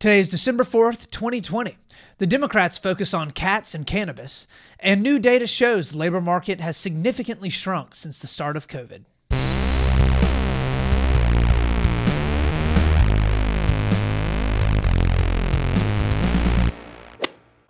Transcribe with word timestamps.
Today 0.00 0.20
is 0.20 0.28
December 0.28 0.62
4th, 0.62 1.10
2020. 1.10 1.76
The 2.18 2.26
Democrats 2.28 2.78
focus 2.78 3.12
on 3.12 3.32
cats 3.32 3.74
and 3.74 3.84
cannabis, 3.84 4.46
and 4.78 5.02
new 5.02 5.18
data 5.18 5.44
shows 5.48 5.88
the 5.88 5.98
labor 5.98 6.20
market 6.20 6.60
has 6.60 6.76
significantly 6.76 7.48
shrunk 7.48 7.96
since 7.96 8.16
the 8.16 8.28
start 8.28 8.56
of 8.56 8.68
COVID. 8.68 9.06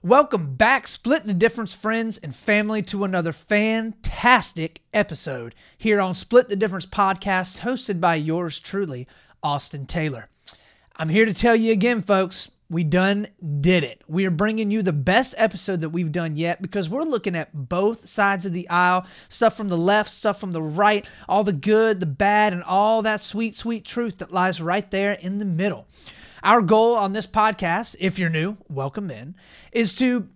Welcome 0.02 0.54
back, 0.56 0.86
Split 0.86 1.26
the 1.26 1.32
Difference 1.32 1.72
friends 1.72 2.18
and 2.18 2.36
family, 2.36 2.82
to 2.82 3.04
another 3.04 3.32
fantastic 3.32 4.82
episode 4.92 5.54
here 5.78 5.98
on 5.98 6.14
Split 6.14 6.50
the 6.50 6.56
Difference 6.56 6.84
podcast, 6.84 7.60
hosted 7.60 8.02
by 8.02 8.16
yours 8.16 8.60
truly, 8.60 9.08
Austin 9.42 9.86
Taylor. 9.86 10.28
I'm 11.00 11.10
here 11.10 11.26
to 11.26 11.32
tell 11.32 11.54
you 11.54 11.70
again, 11.70 12.02
folks, 12.02 12.50
we 12.68 12.82
done 12.82 13.28
did 13.60 13.84
it. 13.84 14.02
We 14.08 14.26
are 14.26 14.32
bringing 14.32 14.72
you 14.72 14.82
the 14.82 14.92
best 14.92 15.32
episode 15.38 15.80
that 15.82 15.90
we've 15.90 16.10
done 16.10 16.34
yet 16.34 16.60
because 16.60 16.88
we're 16.88 17.04
looking 17.04 17.36
at 17.36 17.54
both 17.54 18.08
sides 18.08 18.44
of 18.44 18.52
the 18.52 18.68
aisle 18.68 19.06
stuff 19.28 19.56
from 19.56 19.68
the 19.68 19.76
left, 19.76 20.10
stuff 20.10 20.40
from 20.40 20.50
the 20.50 20.60
right, 20.60 21.06
all 21.28 21.44
the 21.44 21.52
good, 21.52 22.00
the 22.00 22.06
bad, 22.06 22.52
and 22.52 22.64
all 22.64 23.00
that 23.02 23.20
sweet, 23.20 23.54
sweet 23.54 23.84
truth 23.84 24.18
that 24.18 24.32
lies 24.32 24.60
right 24.60 24.90
there 24.90 25.12
in 25.12 25.38
the 25.38 25.44
middle. 25.44 25.86
Our 26.42 26.62
goal 26.62 26.96
on 26.96 27.12
this 27.12 27.28
podcast, 27.28 27.94
if 28.00 28.18
you're 28.18 28.28
new, 28.28 28.56
welcome 28.68 29.08
in, 29.08 29.36
is 29.70 29.94
to 29.96 30.28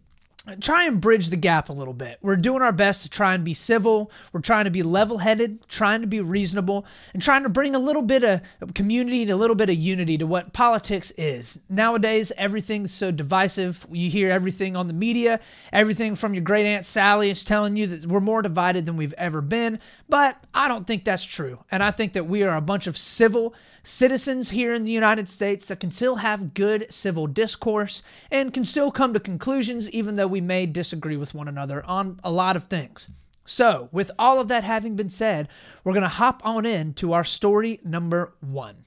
try 0.61 0.87
and 0.87 1.01
bridge 1.01 1.29
the 1.29 1.37
gap 1.37 1.69
a 1.69 1.73
little 1.73 1.95
bit. 1.95 2.19
We're 2.21 2.37
doing 2.37 2.63
our 2.63 2.73
best 2.73 3.05
to 3.05 3.09
try 3.09 3.35
and 3.35 3.45
be 3.45 3.55
civil. 3.55 4.11
We're 4.33 4.41
trying 4.41 4.65
to 4.65 4.71
be 4.71 4.83
level 4.83 5.19
headed, 5.19 5.67
trying 5.69 6.01
to 6.01 6.07
be 6.07 6.21
reasonable, 6.21 6.85
and 7.13 7.23
trying 7.23 7.45
to 7.45 7.49
bring 7.49 7.75
a 7.75 7.79
little 7.79 8.03
bit 8.03 8.25
of 8.25 8.43
community 8.75 9.23
and 9.23 9.31
a 9.31 9.37
little 9.37 9.55
bit 9.55 9.71
of 9.71 9.77
unity 9.77 10.19
to 10.19 10.27
what 10.27 10.53
politics 10.53 11.13
is. 11.17 11.61
Nowadays, 11.69 12.33
everything's 12.37 12.93
so 12.93 13.11
divisive. 13.11 13.87
You 13.91 14.11
hear 14.11 14.31
everything 14.31 14.75
on 14.75 14.89
the 14.89 14.93
media, 14.93 15.41
everything 15.73 16.17
from 16.17 16.35
your 16.35 16.43
great 16.43 16.67
Aunt 16.67 16.87
Sally 16.87 17.31
is 17.31 17.45
telling 17.45 17.77
you 17.77 17.87
that 17.87 18.07
we're 18.07 18.21
more 18.21 18.43
divided 18.43 18.85
than 18.87 18.97
we've 18.97 19.15
ever 19.15 19.41
been. 19.41 19.79
But 20.09 20.43
I 20.53 20.69
don't 20.69 20.87
think 20.87 21.05
that's 21.05 21.25
true. 21.25 21.65
And 21.71 21.83
I 21.83 21.91
think 21.93 22.15
that 22.15 22.27
we 22.27 22.43
are 22.43 22.57
a 22.57 22.61
bunch 22.61 22.87
of 22.87 22.99
civil, 22.99 23.55
citizens 23.83 24.51
here 24.51 24.75
in 24.75 24.85
the 24.85 24.93
United 24.93 25.29
States 25.29 25.67
that 25.67 25.81
can 25.81 25.91
still 25.91 26.17
have 26.17 26.55
good 26.55 26.87
civil 26.91 27.27
discourse 27.27 28.03
and 28.31 28.55
can 28.55 28.65
still 28.65 28.91
come 28.91 29.13
to 29.13 29.21
conclusions, 29.21 29.91
even 29.91 30.17
though 30.17 30.27
we 30.27 30.41
may 30.41 30.67
disagree 30.67 31.17
with 31.17 31.35
one 31.35 31.49
another 31.49 31.85
on 31.87 32.21
a 32.23 32.31
lot 32.31 32.57
of 32.57 32.65
things. 32.65 33.09
So, 33.45 33.89
with 33.91 34.11
all 34.19 34.41
of 34.41 34.49
that 34.49 34.63
having 34.63 34.95
been 34.95 35.11
said, 35.11 35.49
we're 35.83 35.93
going 35.93 36.03
to 36.03 36.09
hop 36.09 36.43
on 36.45 36.65
in 36.65 36.95
to 36.95 37.13
our 37.13 37.25
story 37.25 37.81
number 37.85 38.33
one. 38.41 38.85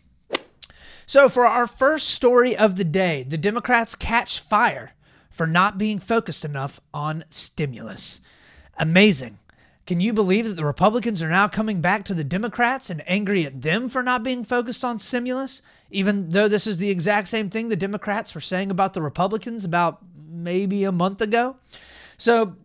So, 1.06 1.28
for 1.28 1.46
our 1.46 1.68
first 1.68 2.10
story 2.10 2.56
of 2.56 2.78
the 2.78 2.86
day, 2.86 3.24
the 3.24 3.38
Democrats 3.38 3.96
catch 3.96 4.40
fire 4.40 4.94
for 5.30 5.46
not 5.46 5.78
being 5.78 6.00
focused 6.00 6.46
enough 6.46 6.80
on 6.94 7.26
stimulus. 7.30 8.22
Amazing. 8.78 9.38
Can 9.86 10.00
you 10.00 10.14
believe 10.14 10.48
that 10.48 10.56
the 10.56 10.66
Republicans 10.66 11.22
are 11.22 11.30
now 11.30 11.48
coming 11.48 11.80
back 11.80 12.06
to 12.06 12.16
the 12.16 12.24
Democrats 12.24 12.90
and 12.90 13.08
angry 13.08 13.46
at 13.46 13.62
them 13.62 13.88
for 13.88 14.02
not 14.02 14.24
being 14.24 14.44
focused 14.44 14.84
on 14.84 15.00
stimulus? 15.00 15.62
Even 15.92 16.30
though 16.30 16.48
this 16.48 16.66
is 16.66 16.78
the 16.78 16.90
exact 16.90 17.28
same 17.28 17.50
thing 17.50 17.70
the 17.70 17.76
Democrats 17.76 18.34
were 18.34 18.42
saying 18.42 18.72
about 18.72 18.94
the 18.94 19.02
Republicans 19.02 19.64
about 19.64 20.00
maybe 20.28 20.84
a 20.84 20.92
month 20.92 21.22
ago. 21.22 21.58
So 22.18 22.56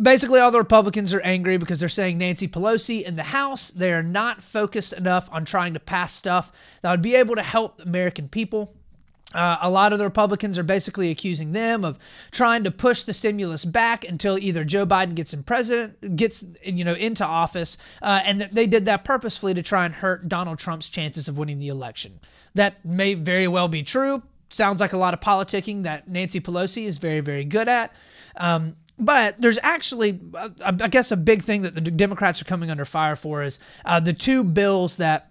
basically, 0.00 0.38
all 0.38 0.52
the 0.52 0.58
Republicans 0.58 1.12
are 1.12 1.20
angry 1.22 1.56
because 1.56 1.80
they're 1.80 1.88
saying 1.88 2.18
Nancy 2.18 2.46
Pelosi 2.46 3.02
in 3.02 3.16
the 3.16 3.24
House, 3.24 3.70
they 3.70 3.92
are 3.92 4.02
not 4.02 4.42
focused 4.42 4.92
enough 4.92 5.28
on 5.32 5.44
trying 5.44 5.74
to 5.74 5.80
pass 5.80 6.14
stuff 6.14 6.52
that 6.82 6.90
would 6.92 7.02
be 7.02 7.16
able 7.16 7.34
to 7.34 7.42
help 7.42 7.80
American 7.80 8.28
people. 8.28 8.76
Uh, 9.34 9.58
a 9.60 9.68
lot 9.68 9.92
of 9.92 9.98
the 9.98 10.06
Republicans 10.06 10.56
are 10.56 10.62
basically 10.62 11.10
accusing 11.10 11.52
them 11.52 11.84
of 11.84 11.98
trying 12.30 12.64
to 12.64 12.70
push 12.70 13.02
the 13.02 13.12
stimulus 13.12 13.62
back 13.64 14.02
until 14.08 14.38
either 14.38 14.64
Joe 14.64 14.86
Biden 14.86 15.14
gets 15.14 15.34
in 15.34 15.42
president, 15.42 16.16
gets 16.16 16.44
you 16.64 16.82
know 16.82 16.94
into 16.94 17.26
office, 17.26 17.76
uh, 18.00 18.20
and 18.24 18.40
that 18.40 18.54
they 18.54 18.66
did 18.66 18.86
that 18.86 19.04
purposefully 19.04 19.52
to 19.52 19.62
try 19.62 19.84
and 19.84 19.96
hurt 19.96 20.28
Donald 20.30 20.58
Trump's 20.58 20.88
chances 20.88 21.28
of 21.28 21.36
winning 21.36 21.58
the 21.58 21.68
election. 21.68 22.20
That 22.54 22.82
may 22.86 23.12
very 23.12 23.46
well 23.46 23.68
be 23.68 23.82
true. 23.82 24.22
Sounds 24.48 24.80
like 24.80 24.94
a 24.94 24.98
lot 24.98 25.12
of 25.12 25.20
politicking 25.20 25.82
that 25.82 26.08
Nancy 26.08 26.40
Pelosi 26.40 26.86
is 26.86 26.96
very 26.96 27.20
very 27.20 27.44
good 27.44 27.68
at. 27.68 27.94
Um, 28.36 28.76
but 28.98 29.40
there's 29.40 29.58
actually, 29.62 30.18
uh, 30.34 30.48
I 30.64 30.88
guess, 30.88 31.12
a 31.12 31.16
big 31.16 31.42
thing 31.42 31.62
that 31.62 31.74
the 31.74 31.80
Democrats 31.82 32.42
are 32.42 32.46
coming 32.46 32.70
under 32.70 32.84
fire 32.84 33.14
for 33.14 33.42
is 33.42 33.58
uh, 33.84 34.00
the 34.00 34.12
two 34.12 34.42
bills 34.42 34.96
that 34.96 35.27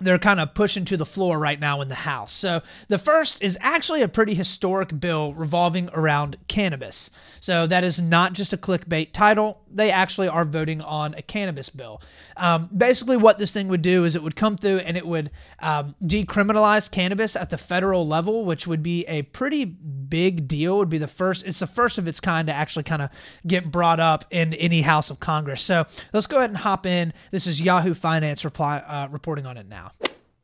they're 0.00 0.18
kind 0.18 0.40
of 0.40 0.54
pushing 0.54 0.84
to 0.86 0.96
the 0.96 1.06
floor 1.06 1.38
right 1.38 1.60
now 1.60 1.80
in 1.80 1.88
the 1.88 1.94
House. 1.94 2.32
So 2.32 2.62
the 2.88 2.98
first 2.98 3.42
is 3.42 3.58
actually 3.60 4.02
a 4.02 4.08
pretty 4.08 4.34
historic 4.34 4.98
bill 4.98 5.34
revolving 5.34 5.90
around 5.92 6.36
cannabis. 6.48 7.10
So 7.40 7.66
that 7.66 7.84
is 7.84 8.00
not 8.00 8.32
just 8.32 8.52
a 8.52 8.56
clickbait 8.56 9.12
title. 9.12 9.60
They 9.72 9.90
actually 9.90 10.28
are 10.28 10.44
voting 10.44 10.80
on 10.80 11.14
a 11.14 11.22
cannabis 11.22 11.70
bill. 11.70 12.02
Um, 12.36 12.68
basically, 12.76 13.16
what 13.16 13.38
this 13.38 13.52
thing 13.52 13.68
would 13.68 13.82
do 13.82 14.04
is 14.04 14.14
it 14.14 14.22
would 14.22 14.36
come 14.36 14.56
through 14.56 14.78
and 14.78 14.96
it 14.96 15.06
would 15.06 15.30
um, 15.60 15.94
decriminalize 16.02 16.90
cannabis 16.90 17.36
at 17.36 17.50
the 17.50 17.58
federal 17.58 18.06
level, 18.06 18.44
which 18.44 18.66
would 18.66 18.82
be 18.82 19.06
a 19.06 19.22
pretty 19.22 19.76
big 20.10 20.48
deal. 20.48 20.74
It 20.74 20.78
would 20.78 20.90
be 20.90 20.98
the 20.98 21.06
first. 21.06 21.46
It's 21.46 21.60
the 21.60 21.66
first 21.66 21.96
of 21.96 22.06
its 22.06 22.20
kind 22.20 22.48
to 22.48 22.52
actually 22.52 22.82
kind 22.82 23.00
of 23.00 23.10
get 23.46 23.70
brought 23.70 24.00
up 24.00 24.24
in 24.30 24.52
any 24.54 24.82
House 24.82 25.08
of 25.08 25.20
Congress. 25.20 25.62
So 25.62 25.86
let's 26.12 26.26
go 26.26 26.38
ahead 26.38 26.50
and 26.50 26.58
hop 26.58 26.84
in. 26.84 27.12
This 27.30 27.46
is 27.46 27.60
Yahoo 27.60 27.94
Finance 27.94 28.44
reply, 28.44 28.78
uh, 28.78 29.08
reporting 29.10 29.46
on 29.46 29.56
it 29.56 29.68
now. 29.68 29.92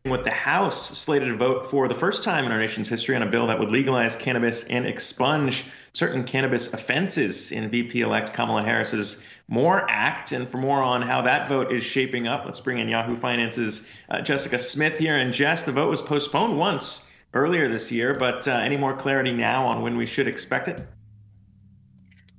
With 0.07 0.23
the 0.23 0.31
House 0.31 0.97
slated 0.97 1.29
to 1.31 1.37
vote 1.37 1.69
for 1.69 1.89
the 1.89 1.95
first 1.95 2.23
time 2.23 2.47
in 2.47 2.53
our 2.53 2.59
nation's 2.59 2.89
history 2.89 3.17
on 3.17 3.23
a 3.23 3.27
bill 3.27 3.49
that 3.49 3.59
would 3.59 3.73
legalize 3.73 4.15
cannabis 4.15 4.63
and 4.65 4.87
expunge 4.87 5.65
certain 5.95 6.23
cannabis 6.23 6.73
offenses 6.73 7.51
in 7.51 7.69
VP 7.69 8.03
elect 8.03 8.33
Kamala 8.33 8.63
Harris's 8.63 9.25
MORE 9.49 9.85
Act. 9.89 10.31
And 10.31 10.49
for 10.49 10.59
more 10.59 10.81
on 10.81 11.03
how 11.03 11.23
that 11.23 11.49
vote 11.49 11.73
is 11.73 11.83
shaping 11.83 12.29
up, 12.29 12.45
let's 12.45 12.61
bring 12.61 12.79
in 12.79 12.89
Yahoo 12.89 13.17
Finance's 13.17 13.91
uh, 14.09 14.21
Jessica 14.21 14.61
Smith 14.61 14.97
here. 14.97 15.17
And 15.17 15.33
Jess, 15.33 15.65
the 15.65 15.73
vote 15.73 15.91
was 15.91 16.03
postponed 16.03 16.57
once 16.57 17.06
earlier 17.35 17.69
this 17.69 17.91
year, 17.93 18.15
but 18.15 18.47
uh, 18.49 18.53
any 18.53 18.77
more 18.77 18.97
clarity 18.97 19.33
now 19.33 19.67
on 19.67 19.83
when 19.83 19.97
we 19.97 20.07
should 20.07 20.27
expect 20.27 20.69
it? 20.69 20.87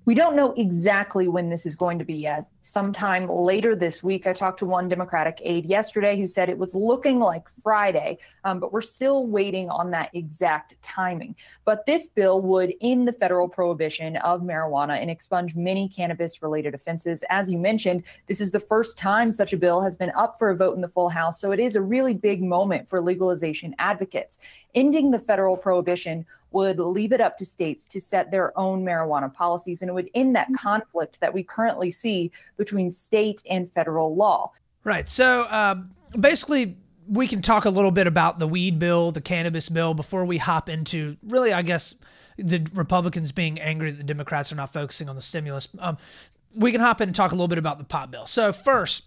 We 0.06 0.16
don't 0.16 0.36
know 0.36 0.54
exactly 0.54 1.28
when 1.28 1.50
this 1.50 1.66
is 1.66 1.76
going 1.76 2.00
to 2.00 2.06
be 2.06 2.16
yet. 2.16 2.48
Sometime 2.68 3.30
later 3.30 3.78
this 3.78 4.04
week, 4.04 4.28
I 4.28 4.34
talked 4.34 4.60
to 4.60 4.66
one 4.66 4.90
Democratic 4.90 5.40
aide 5.42 5.66
yesterday 5.66 6.20
who 6.20 6.28
said 6.28 6.50
it 6.50 6.58
was 6.58 6.76
looking 6.76 7.18
like 7.18 7.48
Friday, 7.64 8.18
um, 8.44 8.60
but 8.60 8.74
we're 8.74 8.82
still 8.82 9.26
waiting 9.26 9.70
on 9.70 9.90
that 9.92 10.10
exact 10.14 10.76
timing. 10.82 11.34
But 11.64 11.86
this 11.86 12.10
bill 12.10 12.42
would 12.42 12.74
end 12.82 13.08
the 13.08 13.14
federal 13.14 13.48
prohibition 13.48 14.18
of 14.18 14.42
marijuana 14.42 15.02
and 15.02 15.10
expunge 15.10 15.56
many 15.56 15.88
cannabis 15.88 16.44
related 16.44 16.76
offenses. 16.76 17.24
As 17.30 17.50
you 17.50 17.58
mentioned, 17.58 18.04
this 18.28 18.42
is 18.42 18.52
the 18.52 18.60
first 18.60 18.98
time 18.98 19.32
such 19.32 19.54
a 19.54 19.58
bill 19.58 19.80
has 19.80 19.96
been 19.96 20.12
up 20.18 20.38
for 20.38 20.50
a 20.50 20.56
vote 20.58 20.76
in 20.76 20.82
the 20.82 20.90
full 20.90 21.08
House, 21.08 21.40
so 21.40 21.54
it 21.54 21.62
is 21.62 21.78
a 21.78 21.82
really 21.82 22.16
big 22.16 22.44
moment 22.44 22.90
for 22.90 23.00
legalization 23.00 23.74
advocates. 23.80 24.40
Ending 24.76 25.10
the 25.10 25.20
federal 25.20 25.56
prohibition 25.56 26.26
would 26.52 26.80
leave 26.80 27.12
it 27.12 27.22
up 27.22 27.38
to 27.38 27.46
states 27.46 27.86
to 27.86 28.00
set 28.00 28.32
their 28.32 28.58
own 28.58 28.84
marijuana 28.84 29.34
policies, 29.34 29.82
and 29.82 29.90
it 29.90 29.94
would 29.94 30.10
end 30.16 30.36
that 30.36 30.48
mm-hmm. 30.48 30.56
conflict 30.56 31.20
that 31.20 31.34
we 31.34 31.44
currently 31.44 31.92
see 31.92 32.32
between 32.58 32.92
state 32.92 33.42
and 33.50 33.72
federal 33.72 34.16
law. 34.16 34.52
Right. 34.84 35.08
So 35.10 35.44
uh, 35.44 35.76
basically, 36.18 36.78
we 37.08 37.28
can 37.28 37.42
talk 37.42 37.66
a 37.66 37.70
little 37.70 37.92
bit 37.92 38.08
about 38.08 38.40
the 38.40 38.48
weed 38.48 38.80
bill, 38.80 39.12
the 39.12 39.22
cannabis 39.22 39.70
bill, 39.70 39.94
before 39.94 40.26
we 40.26 40.38
hop 40.38 40.70
into 40.70 41.18
really, 41.24 41.54
I 41.54 41.62
guess, 41.62 41.96
the 42.38 42.66
Republicans 42.74 43.32
being 43.32 43.60
angry 43.60 43.92
that 43.92 43.98
the 43.98 44.04
Democrats 44.04 44.52
are 44.52 44.56
not 44.56 44.72
focusing 44.72 45.10
on 45.10 45.16
the 45.16 45.22
stimulus. 45.22 45.68
Um, 45.80 45.98
we 46.54 46.72
can 46.72 46.82
hop 46.82 47.02
in 47.02 47.10
and 47.10 47.16
talk 47.16 47.32
a 47.32 47.36
little 47.36 47.48
bit 47.48 47.58
about 47.58 47.78
the 47.78 47.84
pot 47.84 48.12
bill. 48.12 48.26
So, 48.26 48.52
first, 48.52 49.07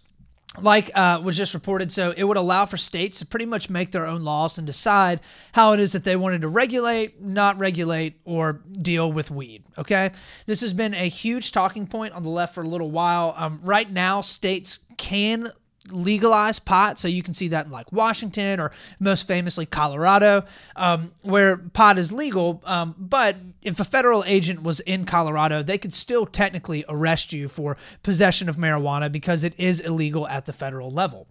like 0.59 0.91
uh, 0.95 1.21
was 1.23 1.37
just 1.37 1.53
reported, 1.53 1.93
so 1.93 2.13
it 2.15 2.23
would 2.25 2.37
allow 2.37 2.65
for 2.65 2.75
states 2.75 3.19
to 3.19 3.25
pretty 3.25 3.45
much 3.45 3.69
make 3.69 3.91
their 3.91 4.05
own 4.05 4.23
laws 4.23 4.57
and 4.57 4.67
decide 4.67 5.21
how 5.53 5.71
it 5.71 5.79
is 5.79 5.93
that 5.93 6.03
they 6.03 6.15
wanted 6.15 6.41
to 6.41 6.49
regulate, 6.49 7.21
not 7.21 7.57
regulate, 7.57 8.19
or 8.25 8.61
deal 8.73 9.11
with 9.11 9.31
weed. 9.31 9.63
Okay, 9.77 10.11
this 10.47 10.59
has 10.59 10.73
been 10.73 10.93
a 10.93 11.07
huge 11.07 11.51
talking 11.51 11.87
point 11.87 12.13
on 12.13 12.23
the 12.23 12.29
left 12.29 12.53
for 12.53 12.63
a 12.63 12.67
little 12.67 12.91
while. 12.91 13.33
Um, 13.37 13.61
right 13.63 13.89
now, 13.89 14.19
states 14.19 14.79
can 14.97 15.51
legalize 15.89 16.59
pot. 16.59 16.99
So 16.99 17.07
you 17.07 17.23
can 17.23 17.33
see 17.33 17.47
that 17.49 17.65
in 17.65 17.71
like 17.71 17.91
Washington 17.91 18.59
or 18.59 18.71
most 18.99 19.27
famously 19.27 19.65
Colorado, 19.65 20.45
um, 20.75 21.11
where 21.21 21.57
pot 21.57 21.97
is 21.97 22.11
legal. 22.11 22.61
Um, 22.65 22.95
but 22.97 23.37
if 23.61 23.79
a 23.79 23.83
federal 23.83 24.23
agent 24.25 24.63
was 24.63 24.79
in 24.81 25.05
Colorado, 25.05 25.63
they 25.63 25.77
could 25.77 25.93
still 25.93 26.25
technically 26.25 26.85
arrest 26.87 27.33
you 27.33 27.47
for 27.47 27.77
possession 28.03 28.49
of 28.49 28.57
marijuana 28.57 29.11
because 29.11 29.43
it 29.43 29.53
is 29.57 29.79
illegal 29.79 30.27
at 30.27 30.45
the 30.45 30.53
federal 30.53 30.91
level. 30.91 31.27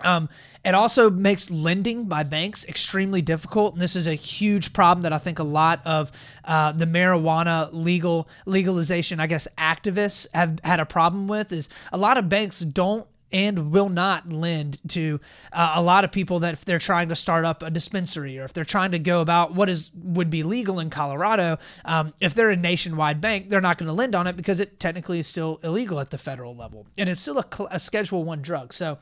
Um, 0.00 0.28
it 0.64 0.74
also 0.74 1.10
makes 1.10 1.50
lending 1.50 2.06
by 2.06 2.24
banks 2.24 2.64
extremely 2.64 3.22
difficult, 3.22 3.74
and 3.74 3.82
this 3.82 3.94
is 3.94 4.06
a 4.06 4.14
huge 4.14 4.72
problem 4.72 5.02
that 5.02 5.12
I 5.12 5.18
think 5.18 5.38
a 5.38 5.44
lot 5.44 5.82
of 5.84 6.10
uh, 6.44 6.72
the 6.72 6.86
marijuana 6.86 7.68
legal 7.72 8.28
legalization, 8.44 9.20
I 9.20 9.26
guess, 9.26 9.46
activists 9.56 10.26
have 10.34 10.58
had 10.64 10.80
a 10.80 10.86
problem 10.86 11.28
with. 11.28 11.52
Is 11.52 11.68
a 11.92 11.98
lot 11.98 12.16
of 12.16 12.28
banks 12.28 12.60
don't 12.60 13.06
and 13.34 13.72
will 13.72 13.88
not 13.88 14.30
lend 14.30 14.78
to 14.88 15.20
uh, 15.52 15.72
a 15.74 15.82
lot 15.82 16.04
of 16.04 16.12
people 16.12 16.38
that 16.38 16.54
if 16.54 16.64
they're 16.64 16.78
trying 16.78 17.08
to 17.08 17.16
start 17.16 17.44
up 17.44 17.64
a 17.64 17.70
dispensary 17.70 18.38
or 18.38 18.44
if 18.44 18.52
they're 18.52 18.64
trying 18.64 18.92
to 18.92 18.98
go 19.00 19.20
about 19.20 19.52
what 19.52 19.68
is 19.68 19.90
would 19.92 20.30
be 20.30 20.44
legal 20.44 20.78
in 20.78 20.88
Colorado. 20.88 21.58
Um, 21.84 22.14
if 22.20 22.32
they're 22.32 22.50
a 22.50 22.56
nationwide 22.56 23.20
bank, 23.20 23.50
they're 23.50 23.60
not 23.60 23.76
going 23.76 23.88
to 23.88 23.92
lend 23.92 24.14
on 24.14 24.28
it 24.28 24.36
because 24.36 24.60
it 24.60 24.78
technically 24.78 25.18
is 25.18 25.26
still 25.26 25.58
illegal 25.64 25.98
at 25.98 26.10
the 26.10 26.18
federal 26.18 26.54
level, 26.54 26.86
and 26.96 27.08
it's 27.08 27.20
still 27.20 27.38
a, 27.38 27.46
a 27.72 27.80
Schedule 27.80 28.22
One 28.22 28.40
drug. 28.40 28.72
So 28.72 28.98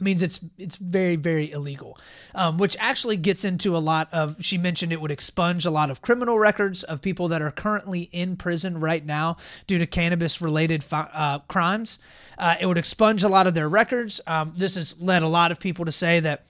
means 0.00 0.22
it's 0.22 0.40
it's 0.58 0.76
very 0.76 1.16
very 1.16 1.50
illegal 1.50 1.98
um, 2.34 2.58
which 2.58 2.76
actually 2.78 3.16
gets 3.16 3.44
into 3.44 3.76
a 3.76 3.78
lot 3.78 4.08
of 4.12 4.36
she 4.40 4.58
mentioned 4.58 4.92
it 4.92 5.00
would 5.00 5.10
expunge 5.10 5.64
a 5.64 5.70
lot 5.70 5.90
of 5.90 6.02
criminal 6.02 6.38
records 6.38 6.82
of 6.84 7.02
people 7.02 7.28
that 7.28 7.42
are 7.42 7.50
currently 7.50 8.08
in 8.12 8.36
prison 8.36 8.80
right 8.80 9.04
now 9.04 9.36
due 9.66 9.78
to 9.78 9.86
cannabis 9.86 10.40
related 10.40 10.84
uh, 10.92 11.38
crimes. 11.40 11.98
Uh, 12.38 12.54
it 12.60 12.66
would 12.66 12.78
expunge 12.78 13.24
a 13.24 13.28
lot 13.28 13.46
of 13.46 13.54
their 13.54 13.68
records. 13.68 14.20
Um, 14.26 14.54
this 14.56 14.76
has 14.76 14.98
led 15.00 15.22
a 15.22 15.28
lot 15.28 15.50
of 15.50 15.58
people 15.58 15.84
to 15.84 15.92
say 15.92 16.20
that 16.20 16.44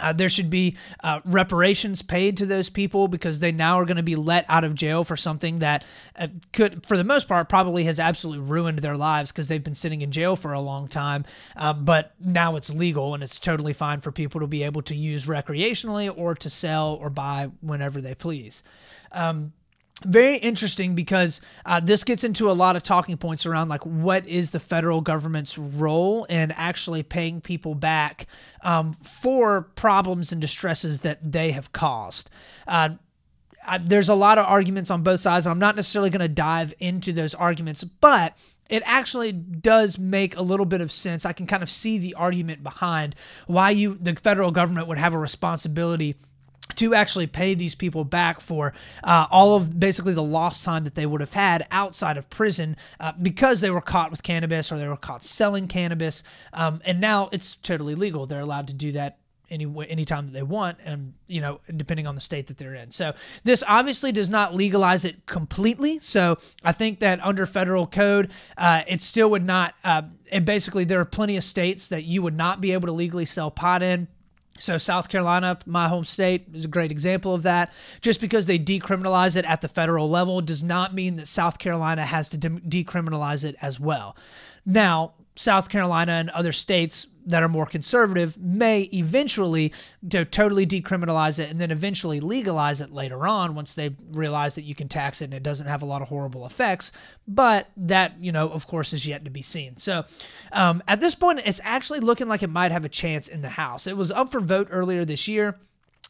uh, 0.00 0.12
there 0.12 0.28
should 0.28 0.50
be 0.50 0.76
uh, 1.02 1.20
reparations 1.24 2.02
paid 2.02 2.36
to 2.38 2.46
those 2.46 2.68
people 2.68 3.08
because 3.08 3.40
they 3.40 3.52
now 3.52 3.78
are 3.78 3.84
going 3.84 3.96
to 3.96 4.02
be 4.02 4.16
let 4.16 4.44
out 4.48 4.64
of 4.64 4.74
jail 4.74 5.04
for 5.04 5.16
something 5.16 5.60
that 5.60 5.84
uh, 6.16 6.28
could, 6.52 6.84
for 6.86 6.96
the 6.96 7.04
most 7.04 7.28
part, 7.28 7.48
probably 7.48 7.84
has 7.84 7.98
absolutely 7.98 8.44
ruined 8.44 8.80
their 8.80 8.96
lives 8.96 9.30
because 9.30 9.48
they've 9.48 9.64
been 9.64 9.74
sitting 9.74 10.02
in 10.02 10.10
jail 10.10 10.36
for 10.36 10.52
a 10.52 10.60
long 10.60 10.88
time. 10.88 11.24
Um, 11.56 11.84
but 11.84 12.14
now 12.20 12.56
it's 12.56 12.70
legal 12.70 13.14
and 13.14 13.22
it's 13.22 13.38
totally 13.38 13.72
fine 13.72 14.00
for 14.00 14.12
people 14.12 14.40
to 14.40 14.46
be 14.46 14.62
able 14.62 14.82
to 14.82 14.94
use 14.94 15.26
recreationally 15.26 16.12
or 16.14 16.34
to 16.34 16.50
sell 16.50 16.98
or 17.00 17.10
buy 17.10 17.50
whenever 17.60 18.00
they 18.00 18.14
please. 18.14 18.62
Um, 19.12 19.52
very 20.04 20.36
interesting 20.38 20.94
because 20.94 21.40
uh, 21.66 21.80
this 21.80 22.04
gets 22.04 22.24
into 22.24 22.50
a 22.50 22.52
lot 22.52 22.76
of 22.76 22.82
talking 22.82 23.16
points 23.16 23.46
around 23.46 23.68
like 23.68 23.84
what 23.84 24.26
is 24.26 24.50
the 24.50 24.60
federal 24.60 25.00
government's 25.00 25.58
role 25.58 26.24
in 26.24 26.50
actually 26.52 27.02
paying 27.02 27.40
people 27.40 27.74
back 27.74 28.26
um, 28.62 28.94
for 29.02 29.62
problems 29.62 30.32
and 30.32 30.40
distresses 30.40 31.00
that 31.00 31.32
they 31.32 31.52
have 31.52 31.72
caused. 31.72 32.30
Uh, 32.66 32.90
I, 33.66 33.78
there's 33.78 34.08
a 34.08 34.14
lot 34.14 34.38
of 34.38 34.46
arguments 34.46 34.90
on 34.90 35.02
both 35.02 35.20
sides, 35.20 35.46
and 35.46 35.52
I'm 35.52 35.58
not 35.58 35.76
necessarily 35.76 36.10
going 36.10 36.20
to 36.20 36.28
dive 36.28 36.72
into 36.78 37.12
those 37.12 37.34
arguments, 37.34 37.84
but 37.84 38.36
it 38.70 38.82
actually 38.86 39.32
does 39.32 39.98
make 39.98 40.36
a 40.36 40.42
little 40.42 40.64
bit 40.64 40.80
of 40.80 40.90
sense. 40.90 41.26
I 41.26 41.32
can 41.32 41.46
kind 41.46 41.62
of 41.62 41.68
see 41.68 41.98
the 41.98 42.14
argument 42.14 42.62
behind 42.62 43.14
why 43.46 43.70
you 43.70 43.98
the 44.00 44.14
federal 44.14 44.52
government 44.52 44.86
would 44.86 44.98
have 44.98 45.12
a 45.12 45.18
responsibility 45.18 46.16
to 46.76 46.94
actually 46.94 47.26
pay 47.26 47.54
these 47.54 47.74
people 47.74 48.04
back 48.04 48.40
for 48.40 48.72
uh, 49.02 49.26
all 49.30 49.56
of 49.56 49.78
basically 49.78 50.14
the 50.14 50.22
lost 50.22 50.64
time 50.64 50.84
that 50.84 50.94
they 50.94 51.06
would 51.06 51.20
have 51.20 51.32
had 51.32 51.66
outside 51.70 52.16
of 52.16 52.28
prison 52.30 52.76
uh, 53.00 53.12
because 53.20 53.60
they 53.60 53.70
were 53.70 53.80
caught 53.80 54.10
with 54.10 54.22
cannabis 54.22 54.70
or 54.70 54.78
they 54.78 54.88
were 54.88 54.96
caught 54.96 55.24
selling 55.24 55.68
cannabis. 55.68 56.22
Um, 56.52 56.80
and 56.84 57.00
now 57.00 57.28
it's 57.32 57.56
totally 57.56 57.94
legal. 57.94 58.26
They're 58.26 58.40
allowed 58.40 58.68
to 58.68 58.74
do 58.74 58.92
that 58.92 59.18
any 59.50 59.66
anytime 59.88 60.26
that 60.26 60.32
they 60.32 60.42
want 60.42 60.78
and 60.84 61.12
you 61.26 61.40
know 61.40 61.60
depending 61.76 62.06
on 62.06 62.14
the 62.14 62.20
state 62.20 62.46
that 62.46 62.56
they're 62.56 62.74
in 62.74 62.90
so 62.92 63.12
this 63.42 63.64
obviously 63.66 64.12
does 64.12 64.30
not 64.30 64.54
legalize 64.54 65.04
it 65.04 65.26
completely 65.26 65.98
so 65.98 66.38
i 66.62 66.70
think 66.70 67.00
that 67.00 67.18
under 67.24 67.44
federal 67.46 67.84
code 67.86 68.30
uh, 68.56 68.82
it 68.86 69.02
still 69.02 69.28
would 69.28 69.44
not 69.44 69.74
uh, 69.82 70.02
and 70.30 70.44
basically 70.44 70.84
there 70.84 71.00
are 71.00 71.04
plenty 71.04 71.36
of 71.36 71.42
states 71.42 71.88
that 71.88 72.04
you 72.04 72.22
would 72.22 72.36
not 72.36 72.60
be 72.60 72.70
able 72.70 72.86
to 72.86 72.92
legally 72.92 73.26
sell 73.26 73.50
pot 73.50 73.82
in 73.82 74.06
so, 74.60 74.76
South 74.78 75.08
Carolina, 75.08 75.58
my 75.64 75.88
home 75.88 76.04
state, 76.04 76.46
is 76.52 76.66
a 76.66 76.68
great 76.68 76.92
example 76.92 77.34
of 77.34 77.42
that. 77.44 77.72
Just 78.02 78.20
because 78.20 78.46
they 78.46 78.58
decriminalize 78.58 79.34
it 79.34 79.44
at 79.46 79.62
the 79.62 79.68
federal 79.68 80.10
level 80.10 80.40
does 80.40 80.62
not 80.62 80.94
mean 80.94 81.16
that 81.16 81.28
South 81.28 81.58
Carolina 81.58 82.04
has 82.04 82.28
to 82.30 82.36
de- 82.36 82.50
decriminalize 82.50 83.42
it 83.42 83.56
as 83.62 83.80
well. 83.80 84.16
Now, 84.66 85.14
South 85.34 85.70
Carolina 85.70 86.12
and 86.12 86.30
other 86.30 86.52
states 86.52 87.06
that 87.26 87.42
are 87.42 87.48
more 87.48 87.66
conservative 87.66 88.36
may 88.38 88.82
eventually 88.92 89.72
to 90.08 90.24
totally 90.24 90.66
decriminalize 90.66 91.38
it 91.38 91.50
and 91.50 91.60
then 91.60 91.70
eventually 91.70 92.20
legalize 92.20 92.80
it 92.80 92.92
later 92.92 93.26
on 93.26 93.54
once 93.54 93.74
they 93.74 93.94
realize 94.12 94.54
that 94.54 94.62
you 94.62 94.74
can 94.74 94.88
tax 94.88 95.20
it 95.20 95.26
and 95.26 95.34
it 95.34 95.42
doesn't 95.42 95.66
have 95.66 95.82
a 95.82 95.86
lot 95.86 96.02
of 96.02 96.08
horrible 96.08 96.46
effects. 96.46 96.92
But 97.26 97.68
that, 97.76 98.22
you 98.22 98.32
know, 98.32 98.48
of 98.48 98.66
course, 98.66 98.92
is 98.92 99.06
yet 99.06 99.24
to 99.24 99.30
be 99.30 99.42
seen. 99.42 99.76
So 99.76 100.04
um, 100.52 100.82
at 100.88 101.00
this 101.00 101.14
point, 101.14 101.42
it's 101.44 101.60
actually 101.62 102.00
looking 102.00 102.28
like 102.28 102.42
it 102.42 102.50
might 102.50 102.72
have 102.72 102.84
a 102.84 102.88
chance 102.88 103.28
in 103.28 103.42
the 103.42 103.50
House. 103.50 103.86
It 103.86 103.96
was 103.96 104.10
up 104.10 104.32
for 104.32 104.40
vote 104.40 104.68
earlier 104.70 105.04
this 105.04 105.28
year 105.28 105.58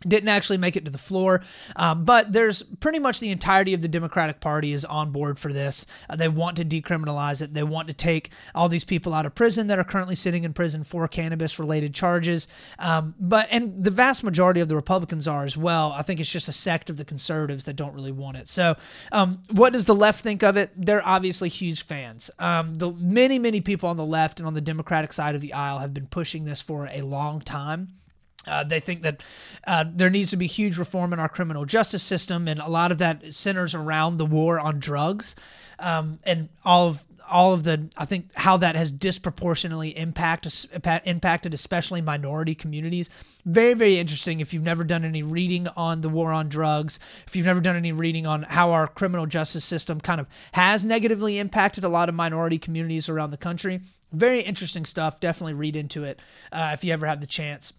didn't 0.07 0.29
actually 0.29 0.59
make 0.59 0.77
it 0.77 0.85
to 0.85 0.91
the 0.91 0.99
floor, 0.99 1.43
um, 1.77 2.05
but 2.05 2.33
there's 2.33 2.63
pretty 2.63 2.99
much 2.99 3.21
the 3.21 3.31
entirety 3.31 3.75
of 3.75 3.83
the 3.83 3.89
Democratic 3.89 4.41
Party 4.41 4.73
is 4.73 4.85
on 4.85 5.11
board 5.11 5.39
for 5.39 5.53
this. 5.53 5.87
Uh, 6.09 6.17
they 6.17 6.29
want 6.29 6.57
to 6.57 6.65
decriminalize 6.65 7.43
it. 7.43 7.55
They 7.55 7.63
want 7.63 7.89
to 7.89 7.95
take 7.95 8.31
all 8.55 8.69
these 8.69 8.85
people 8.85 9.13
out 9.15 9.27
of 9.27 9.35
prison 9.35 9.67
that 9.67 9.79
are 9.79 9.85
currently 9.85 10.15
sitting 10.15 10.45
in 10.45 10.53
prison 10.53 10.85
for 10.85 11.07
cannabis-related 11.09 11.95
charges. 11.95 12.49
Um, 12.79 13.15
but 13.19 13.49
and 13.51 13.85
the 13.85 13.91
vast 13.91 14.23
majority 14.23 14.61
of 14.61 14.69
the 14.69 14.77
Republicans 14.77 15.29
are 15.29 15.45
as 15.45 15.57
well. 15.57 15.93
I 15.93 16.03
think 16.03 16.21
it's 16.21 16.31
just 16.31 16.49
a 16.49 16.53
sect 16.53 16.91
of 16.91 16.97
the 16.97 17.05
conservatives 17.05 17.65
that 17.65 17.77
don't 17.77 17.95
really 17.95 18.13
want 18.13 18.37
it. 18.37 18.49
So, 18.49 18.77
um, 19.13 19.43
what 19.51 19.73
does 19.73 19.85
the 19.85 19.95
left 19.95 20.23
think 20.23 20.43
of 20.43 20.57
it? 20.57 20.71
They're 20.77 21.07
obviously 21.07 21.49
huge 21.49 21.85
fans. 21.85 22.31
Um, 22.39 22.75
the 22.75 22.93
many 22.93 23.39
many 23.39 23.61
people 23.61 23.89
on 23.89 23.97
the 23.97 24.05
left 24.05 24.41
and 24.41 24.47
on 24.47 24.55
the 24.55 24.61
Democratic 24.61 25.13
side 25.13 25.35
of 25.35 25.41
the 25.41 25.53
aisle 25.53 25.79
have 25.79 25.95
been 25.95 26.07
pushing 26.07 26.45
this 26.45 26.61
for 26.61 26.87
a 26.87 27.03
long 27.03 27.41
time. 27.41 28.00
Uh, 28.47 28.65
they 28.65 28.81
think 28.81 29.03
that 29.03 29.23
uh, 29.67 29.85
there 29.87 30.11
needs 30.11 30.31
to 30.31 30.37
be 30.37 30.47
huge 30.47 30.79
reform 30.79 31.13
in 31.13 31.19
our 31.19 31.29
criminal 31.29 31.67
justice 31.67 32.03
system, 32.03 32.49
and 32.49 32.59
a 32.59 32.69
lot 32.69 32.91
of 32.91 32.99
that 32.99 33.35
centers 33.35 33.75
around 33.75 34.17
the 34.17 34.25
war 34.25 34.59
on 34.59 34.79
drugs 34.79 35.35
um, 35.79 36.19
and 36.25 36.49
all 36.65 36.89
of 36.89 37.05
all 37.31 37.53
of 37.53 37.63
the 37.63 37.89
I 37.97 38.07
think 38.07 38.31
how 38.35 38.57
that 38.57 38.75
has 38.75 38.91
disproportionately 38.91 39.97
impact, 39.97 40.67
impacted 41.05 41.55
especially 41.55 42.01
minority 42.01 42.55
communities. 42.55 43.09
Very 43.45 43.75
very 43.75 43.99
interesting. 43.99 44.41
If 44.41 44.53
you've 44.53 44.63
never 44.63 44.85
done 44.85 45.05
any 45.05 45.23
reading 45.23 45.69
on 45.69 46.01
the 46.01 46.09
war 46.09 46.33
on 46.33 46.49
drugs, 46.49 46.99
if 47.27 47.37
you've 47.37 47.47
never 47.47 47.61
done 47.61 47.77
any 47.77 47.93
reading 47.93 48.27
on 48.27 48.43
how 48.43 48.73
our 48.73 48.89
criminal 48.89 49.27
justice 49.27 49.65
system 49.65 50.01
kind 50.01 50.21
of 50.21 50.27
has 50.53 50.85
negatively 50.85 51.39
impacted 51.39 51.85
a 51.85 51.89
lot 51.89 52.09
of 52.09 52.15
minority 52.15 52.59
communities 52.59 53.09
around 53.09 53.31
the 53.31 53.37
country, 53.37 53.81
very 54.13 54.41
interesting 54.41 54.85
stuff. 54.85 55.21
Definitely 55.21 55.55
read 55.55 55.77
into 55.77 56.05
it 56.05 56.19
uh, 56.53 56.71
if 56.73 56.85
you 56.85 56.93
ever 56.93 57.07
have 57.07 57.21
the 57.21 57.27
chance 57.27 57.73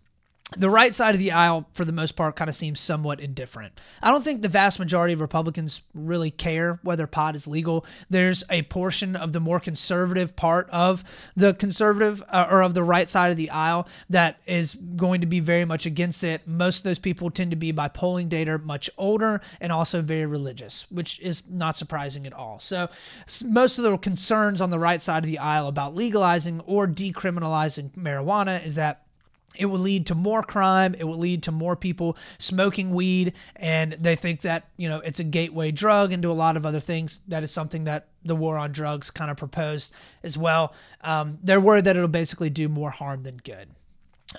the 0.58 0.70
right 0.70 0.94
side 0.94 1.16
of 1.16 1.20
the 1.20 1.32
aisle, 1.32 1.68
for 1.74 1.86
the 1.86 1.94
most 1.94 2.18
part, 2.18 2.36
kind 2.36 2.50
of 2.50 2.56
seems 2.56 2.80
somewhat 2.80 3.22
indifferent. 3.22 3.80
I 4.02 4.12
don't 4.12 4.24
think 4.24 4.42
the 4.42 4.50
vast 4.50 4.80
majority 4.80 5.14
of 5.14 5.22
Republicans 5.22 5.82
really 5.94 6.30
care 6.30 6.80
whether 6.84 7.08
pot 7.08 7.38
is 7.38 7.48
legal. 7.48 7.86
There's 8.10 8.44
a 8.50 8.64
portion 8.64 9.16
of 9.16 9.32
the 9.32 9.40
more 9.40 9.62
conservative 9.62 10.36
part 10.36 10.70
of 10.70 11.06
the 11.38 11.54
conservative 11.54 12.22
uh, 12.28 12.48
or 12.50 12.64
of 12.64 12.74
the 12.74 12.84
right 12.84 13.08
side 13.08 13.32
of 13.32 13.38
the 13.38 13.50
aisle 13.50 13.88
that 14.10 14.40
is 14.46 14.76
going 14.76 15.22
to 15.22 15.28
be 15.28 15.40
very 15.40 15.64
much 15.64 15.86
against 15.86 16.22
it. 16.24 16.46
Most 16.46 16.80
of 16.80 16.84
those 16.84 17.00
people 17.00 17.32
tend 17.32 17.52
to 17.52 17.58
be, 17.58 17.72
by 17.72 17.88
polling 17.88 18.28
data, 18.28 18.58
much 18.58 18.90
older 18.98 19.40
and 19.62 19.72
also 19.72 20.02
very 20.02 20.26
religious, 20.26 20.86
which 20.90 21.18
is 21.22 21.44
not 21.50 21.78
surprising 21.78 22.28
at 22.28 22.34
all. 22.34 22.60
So, 22.60 22.90
most 23.46 23.78
of 23.78 23.86
the 23.86 23.98
concerns 23.98 24.60
on 24.60 24.70
the 24.70 24.80
right 24.80 25.02
side 25.02 25.24
of 25.24 25.28
the 25.28 25.40
aisle 25.40 25.68
about 25.68 25.96
legalizing 25.96 26.60
or 26.62 26.88
decriminalizing 26.88 27.92
marijuana 27.92 28.66
is 28.66 28.76
that 28.76 29.06
it 29.56 29.66
will 29.66 29.80
lead 29.80 30.06
to 30.08 30.16
more 30.16 30.44
crime. 30.44 30.96
It 30.98 31.04
will 31.04 31.18
lead 31.18 31.44
to 31.44 31.52
more 31.52 31.76
people 31.76 32.18
smoking 32.40 32.92
weed. 32.92 33.34
And 33.56 33.94
they 33.94 34.16
think 34.16 34.42
that 34.42 34.70
you 34.78 34.88
know 34.90 35.00
it's 35.00 35.20
a 35.20 35.24
gateway 35.24 35.72
drug 35.72 36.12
into 36.12 36.32
a 36.32 36.34
lot 36.34 36.58
of 36.58 36.66
other 36.66 36.80
things. 36.80 37.20
That 37.28 37.44
is 37.44 37.52
something 37.52 37.84
that 37.86 38.08
the 38.24 38.36
war 38.36 38.58
on 38.58 38.72
drugs 38.72 39.12
kind 39.12 39.32
of 39.32 39.38
proposed 39.38 39.94
as 40.24 40.38
well. 40.38 40.74
Um, 41.02 41.40
they're 41.44 41.62
worried 41.62 41.86
that 41.86 41.96
it'll 41.96 42.08
basically 42.08 42.50
do 42.50 42.70
more 42.70 42.92
harm 42.92 43.24
than 43.24 43.38
good. 43.38 43.70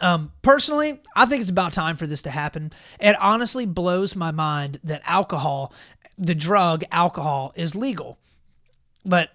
Um, 0.00 0.32
personally 0.40 1.02
i 1.14 1.26
think 1.26 1.42
it's 1.42 1.50
about 1.50 1.74
time 1.74 1.96
for 1.98 2.06
this 2.06 2.22
to 2.22 2.30
happen. 2.30 2.72
It 2.98 3.14
honestly 3.20 3.66
blows 3.66 4.16
my 4.16 4.30
mind 4.30 4.80
that 4.84 5.02
alcohol 5.04 5.72
the 6.16 6.34
drug 6.34 6.84
alcohol 6.90 7.52
is 7.56 7.74
legal. 7.74 8.18
But 9.04 9.30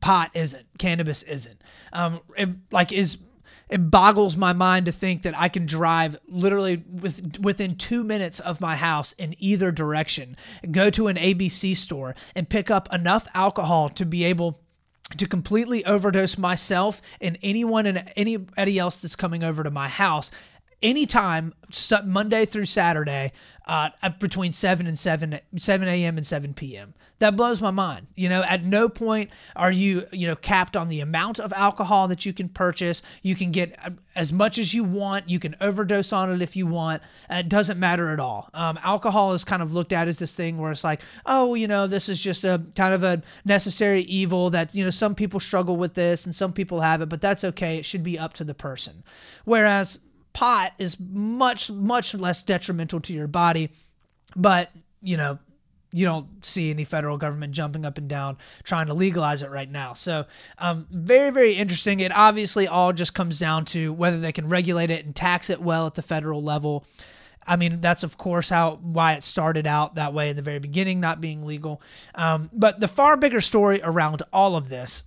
pot 0.00 0.30
isn't. 0.34 0.66
Cannabis 0.78 1.22
isn't. 1.24 1.60
Um, 1.92 2.20
it, 2.36 2.48
like 2.70 2.92
is 2.92 3.18
it 3.72 3.90
boggles 3.90 4.36
my 4.36 4.52
mind 4.52 4.84
to 4.84 4.92
think 4.92 5.22
that 5.22 5.36
I 5.36 5.48
can 5.48 5.64
drive 5.64 6.18
literally 6.28 6.84
with, 6.88 7.38
within 7.40 7.76
two 7.76 8.04
minutes 8.04 8.38
of 8.38 8.60
my 8.60 8.76
house 8.76 9.14
in 9.14 9.34
either 9.38 9.72
direction, 9.72 10.36
go 10.70 10.90
to 10.90 11.08
an 11.08 11.16
ABC 11.16 11.74
store 11.74 12.14
and 12.34 12.48
pick 12.48 12.70
up 12.70 12.92
enough 12.92 13.26
alcohol 13.32 13.88
to 13.88 14.04
be 14.04 14.24
able 14.24 14.60
to 15.16 15.26
completely 15.26 15.84
overdose 15.86 16.36
myself 16.36 17.00
and 17.18 17.38
anyone 17.42 17.86
and 17.86 18.12
anybody 18.14 18.78
else 18.78 18.96
that's 18.96 19.16
coming 19.16 19.42
over 19.42 19.62
to 19.62 19.70
my 19.70 19.88
house 19.88 20.30
anytime 20.82 21.54
Monday 22.04 22.44
through 22.44 22.66
Saturday 22.66 23.32
uh, 23.66 23.90
between 24.18 24.52
7 24.52 24.86
and 24.86 24.98
7 24.98 25.38
7 25.56 25.88
a.m. 25.88 26.16
and 26.16 26.26
7 26.26 26.54
p.m. 26.54 26.94
That 27.20 27.36
blows 27.36 27.60
my 27.60 27.70
mind. 27.70 28.08
You 28.16 28.28
know, 28.28 28.42
at 28.42 28.64
no 28.64 28.88
point 28.88 29.30
are 29.54 29.70
you, 29.70 30.06
you 30.10 30.26
know, 30.26 30.34
capped 30.34 30.76
on 30.76 30.88
the 30.88 30.98
amount 30.98 31.38
of 31.38 31.52
alcohol 31.52 32.08
that 32.08 32.26
you 32.26 32.32
can 32.32 32.48
purchase. 32.48 33.02
You 33.22 33.36
can 33.36 33.52
get 33.52 33.78
uh, 33.84 33.90
as 34.16 34.32
much 34.32 34.58
as 34.58 34.74
you 34.74 34.82
want. 34.82 35.30
You 35.30 35.38
can 35.38 35.54
overdose 35.60 36.12
on 36.12 36.32
it 36.32 36.42
if 36.42 36.56
you 36.56 36.66
want. 36.66 37.02
It 37.30 37.48
doesn't 37.48 37.78
matter 37.78 38.10
at 38.10 38.18
all. 38.18 38.50
Um, 38.54 38.78
alcohol 38.82 39.32
is 39.34 39.44
kind 39.44 39.62
of 39.62 39.72
looked 39.72 39.92
at 39.92 40.08
as 40.08 40.18
this 40.18 40.34
thing 40.34 40.58
where 40.58 40.72
it's 40.72 40.82
like, 40.82 41.02
oh, 41.24 41.54
you 41.54 41.68
know, 41.68 41.86
this 41.86 42.08
is 42.08 42.20
just 42.20 42.42
a 42.42 42.60
kind 42.74 42.92
of 42.92 43.04
a 43.04 43.22
necessary 43.44 44.02
evil 44.02 44.50
that, 44.50 44.74
you 44.74 44.82
know, 44.82 44.90
some 44.90 45.14
people 45.14 45.38
struggle 45.38 45.76
with 45.76 45.94
this 45.94 46.26
and 46.26 46.34
some 46.34 46.52
people 46.52 46.80
have 46.80 47.00
it, 47.00 47.08
but 47.08 47.20
that's 47.20 47.44
okay. 47.44 47.78
It 47.78 47.84
should 47.84 48.02
be 48.02 48.18
up 48.18 48.32
to 48.34 48.44
the 48.44 48.54
person. 48.54 49.04
Whereas 49.44 50.00
pot 50.32 50.72
is 50.78 50.96
much 50.98 51.70
much 51.70 52.14
less 52.14 52.42
detrimental 52.42 53.00
to 53.00 53.12
your 53.12 53.26
body 53.26 53.70
but 54.34 54.70
you 55.02 55.16
know 55.16 55.38
you 55.92 56.06
don't 56.06 56.44
see 56.44 56.70
any 56.70 56.84
federal 56.84 57.18
government 57.18 57.52
jumping 57.52 57.84
up 57.84 57.98
and 57.98 58.08
down 58.08 58.38
trying 58.64 58.86
to 58.86 58.94
legalize 58.94 59.42
it 59.42 59.50
right 59.50 59.70
now. 59.70 59.92
So, 59.92 60.24
um, 60.58 60.86
very, 60.90 61.30
very 61.30 61.54
interesting. 61.54 62.00
It 62.00 62.12
obviously 62.12 62.66
all 62.66 62.92
just 62.92 63.14
comes 63.14 63.38
down 63.38 63.66
to 63.66 63.92
whether 63.92 64.18
they 64.18 64.32
can 64.32 64.48
regulate 64.48 64.90
it 64.90 65.04
and 65.04 65.14
tax 65.14 65.50
it 65.50 65.60
well 65.60 65.86
at 65.86 65.94
the 65.94 66.02
federal 66.02 66.42
level. 66.42 66.84
I 67.46 67.56
mean, 67.56 67.80
that's 67.80 68.02
of 68.02 68.16
course 68.18 68.48
how 68.48 68.78
why 68.82 69.14
it 69.14 69.22
started 69.22 69.66
out 69.66 69.96
that 69.96 70.14
way 70.14 70.30
in 70.30 70.36
the 70.36 70.42
very 70.42 70.60
beginning, 70.60 71.00
not 71.00 71.20
being 71.20 71.44
legal. 71.44 71.82
Um, 72.14 72.50
but 72.52 72.80
the 72.80 72.88
far 72.88 73.16
bigger 73.16 73.40
story 73.40 73.80
around 73.82 74.22
all 74.32 74.56
of 74.56 74.68
this 74.68 75.02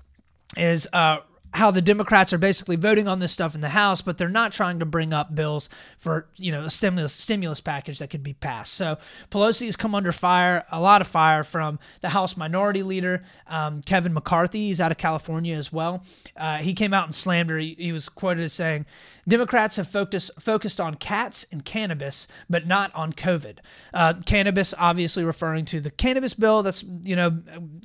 is 0.57 0.87
uh, 0.93 1.19
how 1.55 1.71
the 1.71 1.81
Democrats 1.81 2.33
are 2.33 2.37
basically 2.37 2.75
voting 2.75 3.07
on 3.07 3.19
this 3.19 3.31
stuff 3.31 3.55
in 3.55 3.61
the 3.61 3.69
House, 3.69 4.01
but 4.01 4.17
they're 4.17 4.27
not 4.27 4.51
trying 4.51 4.79
to 4.79 4.85
bring 4.85 5.13
up 5.13 5.33
bills 5.33 5.69
for 5.97 6.27
you 6.35 6.51
know 6.51 6.65
a 6.65 6.69
stimulus 6.69 7.13
stimulus 7.13 7.61
package 7.61 7.99
that 7.99 8.09
could 8.09 8.23
be 8.23 8.33
passed. 8.33 8.73
So 8.73 8.97
Pelosi 9.31 9.65
has 9.65 9.75
come 9.75 9.95
under 9.95 10.11
fire, 10.11 10.65
a 10.71 10.79
lot 10.79 11.01
of 11.01 11.07
fire 11.07 11.43
from 11.43 11.79
the 12.01 12.09
House 12.09 12.35
Minority 12.35 12.83
Leader 12.83 13.23
um, 13.47 13.81
Kevin 13.81 14.13
McCarthy. 14.13 14.67
He's 14.67 14.81
out 14.81 14.91
of 14.91 14.97
California 14.97 15.55
as 15.55 15.71
well. 15.71 16.03
Uh, 16.35 16.57
he 16.57 16.73
came 16.73 16.93
out 16.93 17.05
and 17.05 17.15
slammed 17.15 17.49
her. 17.49 17.57
He, 17.57 17.75
he 17.77 17.91
was 17.91 18.09
quoted 18.09 18.43
as 18.43 18.53
saying, 18.53 18.85
Democrats 19.27 19.75
have 19.77 19.87
focused 19.87 20.31
focused 20.39 20.79
on 20.79 20.95
cats 20.95 21.45
and 21.51 21.65
cannabis, 21.65 22.27
but 22.49 22.67
not 22.67 22.93
on 22.93 23.13
COVID. 23.13 23.57
Uh, 23.93 24.13
cannabis, 24.25 24.73
obviously 24.77 25.23
referring 25.23 25.65
to 25.65 25.79
the 25.79 25.89
cannabis 25.89 26.33
bill 26.33 26.63
that's 26.63 26.83
you 26.83 27.15
know 27.15 27.31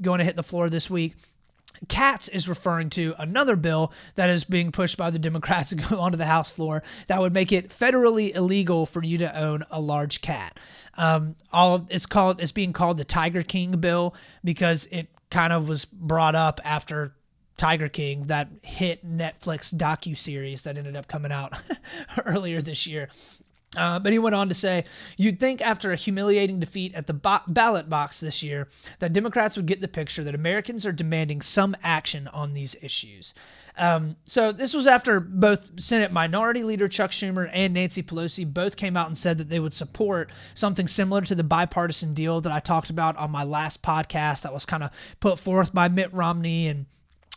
going 0.02 0.18
to 0.18 0.24
hit 0.24 0.36
the 0.36 0.42
floor 0.42 0.68
this 0.68 0.90
week. 0.90 1.14
Cats 1.88 2.28
is 2.28 2.48
referring 2.48 2.90
to 2.90 3.14
another 3.18 3.56
bill 3.56 3.92
that 4.14 4.28
is 4.28 4.44
being 4.44 4.70
pushed 4.70 4.96
by 4.96 5.10
the 5.10 5.18
Democrats 5.18 5.70
to 5.70 5.76
go 5.76 5.98
onto 6.00 6.18
the 6.18 6.26
House 6.26 6.50
floor 6.50 6.82
that 7.06 7.20
would 7.20 7.32
make 7.32 7.52
it 7.52 7.70
federally 7.70 8.34
illegal 8.34 8.86
for 8.86 9.02
you 9.02 9.18
to 9.18 9.38
own 9.38 9.64
a 9.70 9.80
large 9.80 10.20
cat. 10.20 10.58
Um, 10.96 11.36
all 11.52 11.76
of, 11.76 11.86
it's 11.90 12.06
called 12.06 12.40
it's 12.40 12.52
being 12.52 12.72
called 12.72 12.98
the 12.98 13.04
Tiger 13.04 13.42
King 13.42 13.72
bill 13.72 14.14
because 14.44 14.86
it 14.90 15.08
kind 15.30 15.52
of 15.52 15.68
was 15.68 15.84
brought 15.84 16.34
up 16.34 16.60
after 16.64 17.14
Tiger 17.60 17.90
King, 17.90 18.22
that 18.28 18.48
hit 18.62 19.06
Netflix 19.06 19.74
docu 19.74 20.16
series 20.16 20.62
that 20.62 20.78
ended 20.78 20.96
up 20.96 21.08
coming 21.08 21.30
out 21.30 21.60
earlier 22.24 22.62
this 22.62 22.86
year. 22.86 23.10
Uh, 23.76 24.00
but 24.00 24.12
he 24.12 24.18
went 24.18 24.34
on 24.34 24.48
to 24.48 24.54
say, 24.54 24.84
You'd 25.16 25.38
think 25.38 25.60
after 25.60 25.92
a 25.92 25.96
humiliating 25.96 26.58
defeat 26.58 26.92
at 26.94 27.06
the 27.06 27.12
bo- 27.12 27.42
ballot 27.46 27.88
box 27.88 28.18
this 28.18 28.42
year 28.42 28.66
that 28.98 29.12
Democrats 29.12 29.56
would 29.56 29.66
get 29.66 29.80
the 29.80 29.88
picture 29.88 30.24
that 30.24 30.34
Americans 30.34 30.84
are 30.84 30.92
demanding 30.92 31.40
some 31.40 31.76
action 31.82 32.26
on 32.28 32.52
these 32.52 32.74
issues. 32.82 33.32
Um, 33.78 34.16
so 34.24 34.50
this 34.50 34.74
was 34.74 34.88
after 34.88 35.20
both 35.20 35.80
Senate 35.80 36.12
Minority 36.12 36.64
Leader 36.64 36.88
Chuck 36.88 37.12
Schumer 37.12 37.48
and 37.52 37.72
Nancy 37.72 38.02
Pelosi 38.02 38.44
both 38.44 38.76
came 38.76 38.96
out 38.96 39.06
and 39.06 39.16
said 39.16 39.38
that 39.38 39.48
they 39.48 39.60
would 39.60 39.72
support 39.72 40.30
something 40.54 40.88
similar 40.88 41.20
to 41.22 41.36
the 41.36 41.44
bipartisan 41.44 42.12
deal 42.12 42.40
that 42.40 42.52
I 42.52 42.58
talked 42.58 42.90
about 42.90 43.16
on 43.16 43.30
my 43.30 43.44
last 43.44 43.82
podcast 43.82 44.42
that 44.42 44.52
was 44.52 44.66
kind 44.66 44.82
of 44.82 44.90
put 45.20 45.38
forth 45.38 45.72
by 45.72 45.88
Mitt 45.88 46.12
Romney 46.12 46.66
and 46.66 46.86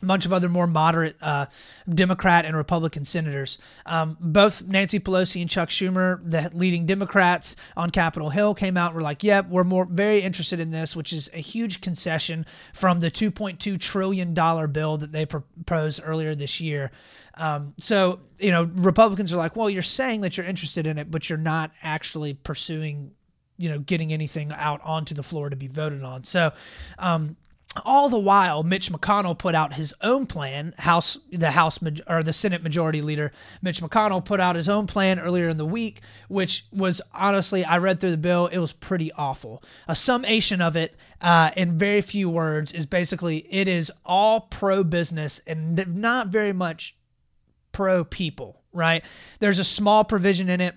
bunch 0.04 0.26
of 0.26 0.34
other 0.34 0.50
more 0.50 0.68
moderate 0.68 1.16
uh, 1.22 1.48
Democrat 1.92 2.46
and 2.46 2.56
Republican 2.56 3.06
senators. 3.06 3.58
Um, 3.86 4.18
both 4.20 4.64
Nancy 4.64 5.00
Pelosi 5.00 5.42
and 5.42 5.50
Chuck 5.50 5.70
Schumer, 5.70 6.20
the 6.24 6.50
leading 6.54 6.86
Democrats 6.86 7.56
on 7.76 7.90
Capitol 7.90 8.30
Hill, 8.30 8.54
came 8.54 8.78
out 8.78 8.88
and 8.88 8.96
were 8.96 9.02
like, 9.02 9.24
"Yep, 9.24 9.50
we're 9.50 9.64
more 9.64 9.86
very 9.86 10.22
interested 10.22 10.60
in 10.60 10.72
this," 10.72 10.96
which 10.96 11.14
is 11.14 11.30
a 11.34 11.40
huge 11.40 11.82
concession 11.82 12.46
from 12.74 13.00
the 13.00 13.12
2.2 13.12 13.80
trillion 13.80 14.34
dollar 14.34 14.68
bill 14.68 14.98
that 14.98 15.12
they 15.12 15.26
proposed 15.26 16.02
earlier 16.04 16.36
this 16.36 16.60
year. 16.60 16.92
Um, 17.36 17.74
so 17.80 18.20
you 18.40 18.52
know, 18.52 18.64
Republicans 18.76 19.34
are 19.34 19.38
like, 19.38 19.56
"Well, 19.56 19.70
you're 19.70 19.82
saying 19.82 20.22
that 20.22 20.38
you're 20.38 20.46
interested 20.46 20.88
in 20.88 20.98
it, 20.98 21.10
but 21.10 21.30
you're 21.30 21.38
not 21.38 21.72
actually 21.82 22.34
pursuing." 22.34 23.12
you 23.58 23.70
know 23.70 23.78
getting 23.78 24.12
anything 24.12 24.52
out 24.52 24.82
onto 24.84 25.14
the 25.14 25.22
floor 25.22 25.48
to 25.48 25.56
be 25.56 25.68
voted 25.68 26.04
on 26.04 26.24
so 26.24 26.52
um, 26.98 27.38
all 27.86 28.10
the 28.10 28.20
while, 28.20 28.64
Mitch 28.64 28.92
McConnell 28.92 29.38
put 29.38 29.56
out 29.56 29.74
his 29.74 29.94
own 30.02 30.26
plan. 30.28 30.74
House, 30.78 31.18
the 31.32 31.52
House 31.52 31.80
or 32.08 32.22
the 32.22 32.34
Senate 32.34 32.62
Majority 32.62 33.02
Leader 33.02 33.32
Mitch 33.62 33.82
McConnell 33.82 34.24
put 34.24 34.40
out 34.40 34.56
his 34.56 34.70
own 34.70 34.88
plan 34.88 35.20
earlier 35.20 35.50
in 35.50 35.58
the 35.58 35.66
week, 35.66 36.02
which 36.28 36.66
was 36.72 37.02
honestly, 37.14 37.66
I 37.66 37.78
read 37.78 38.00
through 38.00 38.12
the 38.12 38.18
bill. 38.18 38.48
It 38.48 38.60
was 38.60 38.74
pretty 38.74 39.12
awful. 39.14 39.64
A 39.88 39.96
summation 39.96 40.62
of 40.62 40.78
it, 40.78 40.96
uh, 41.22 41.52
in 41.56 41.78
very 41.78 42.02
few 42.02 42.30
words, 42.30 42.72
is 42.72 42.86
basically 42.86 43.48
it 43.50 43.68
is 43.68 43.92
all 44.06 44.42
pro 44.42 44.84
business 44.84 45.42
and 45.48 45.76
not 45.88 46.28
very 46.28 46.54
much 46.54 46.96
pro 47.72 48.04
people. 48.04 48.62
Right? 48.72 49.04
There's 49.40 49.60
a 49.60 49.64
small 49.64 50.04
provision 50.04 50.50
in 50.50 50.60
it 50.60 50.76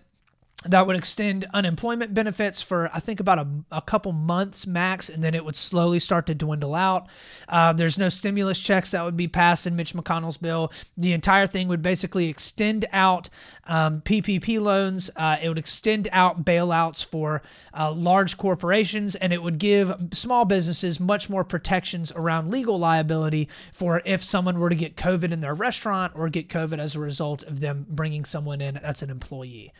that 0.68 0.86
would 0.86 0.96
extend 0.96 1.46
unemployment 1.52 2.14
benefits 2.14 2.62
for 2.62 2.90
I 2.92 3.00
think 3.00 3.20
about 3.20 3.38
a, 3.38 3.46
a 3.72 3.82
couple 3.82 4.12
months 4.12 4.66
max, 4.66 5.08
and 5.08 5.22
then 5.22 5.34
it 5.34 5.44
would 5.44 5.56
slowly 5.56 6.00
start 6.00 6.26
to 6.26 6.34
dwindle 6.34 6.74
out. 6.74 7.08
Uh, 7.48 7.72
there's 7.72 7.98
no 7.98 8.08
stimulus 8.08 8.58
checks 8.58 8.90
that 8.92 9.04
would 9.04 9.16
be 9.16 9.28
passed 9.28 9.66
in 9.66 9.76
Mitch 9.76 9.94
McConnell's 9.94 10.36
bill. 10.36 10.72
The 10.96 11.12
entire 11.12 11.46
thing 11.46 11.68
would 11.68 11.82
basically 11.82 12.28
extend 12.28 12.84
out 12.92 13.28
um, 13.66 14.00
PPP 14.00 14.60
loans. 14.60 15.10
Uh, 15.16 15.36
it 15.42 15.48
would 15.48 15.58
extend 15.58 16.08
out 16.12 16.44
bailouts 16.44 17.04
for 17.04 17.42
uh, 17.76 17.92
large 17.92 18.36
corporations, 18.36 19.14
and 19.14 19.32
it 19.32 19.42
would 19.42 19.58
give 19.58 19.92
small 20.12 20.44
businesses 20.44 20.98
much 20.98 21.28
more 21.28 21.44
protections 21.44 22.12
around 22.14 22.50
legal 22.50 22.78
liability 22.78 23.48
for 23.72 24.02
if 24.04 24.22
someone 24.22 24.58
were 24.58 24.70
to 24.70 24.76
get 24.76 24.96
COVID 24.96 25.32
in 25.32 25.40
their 25.40 25.54
restaurant 25.54 26.12
or 26.14 26.28
get 26.28 26.48
COVID 26.48 26.78
as 26.78 26.94
a 26.94 27.00
result 27.00 27.42
of 27.42 27.60
them 27.60 27.86
bringing 27.88 28.24
someone 28.24 28.60
in 28.60 28.78
that's 28.82 29.02
an 29.02 29.10
employee. 29.10 29.72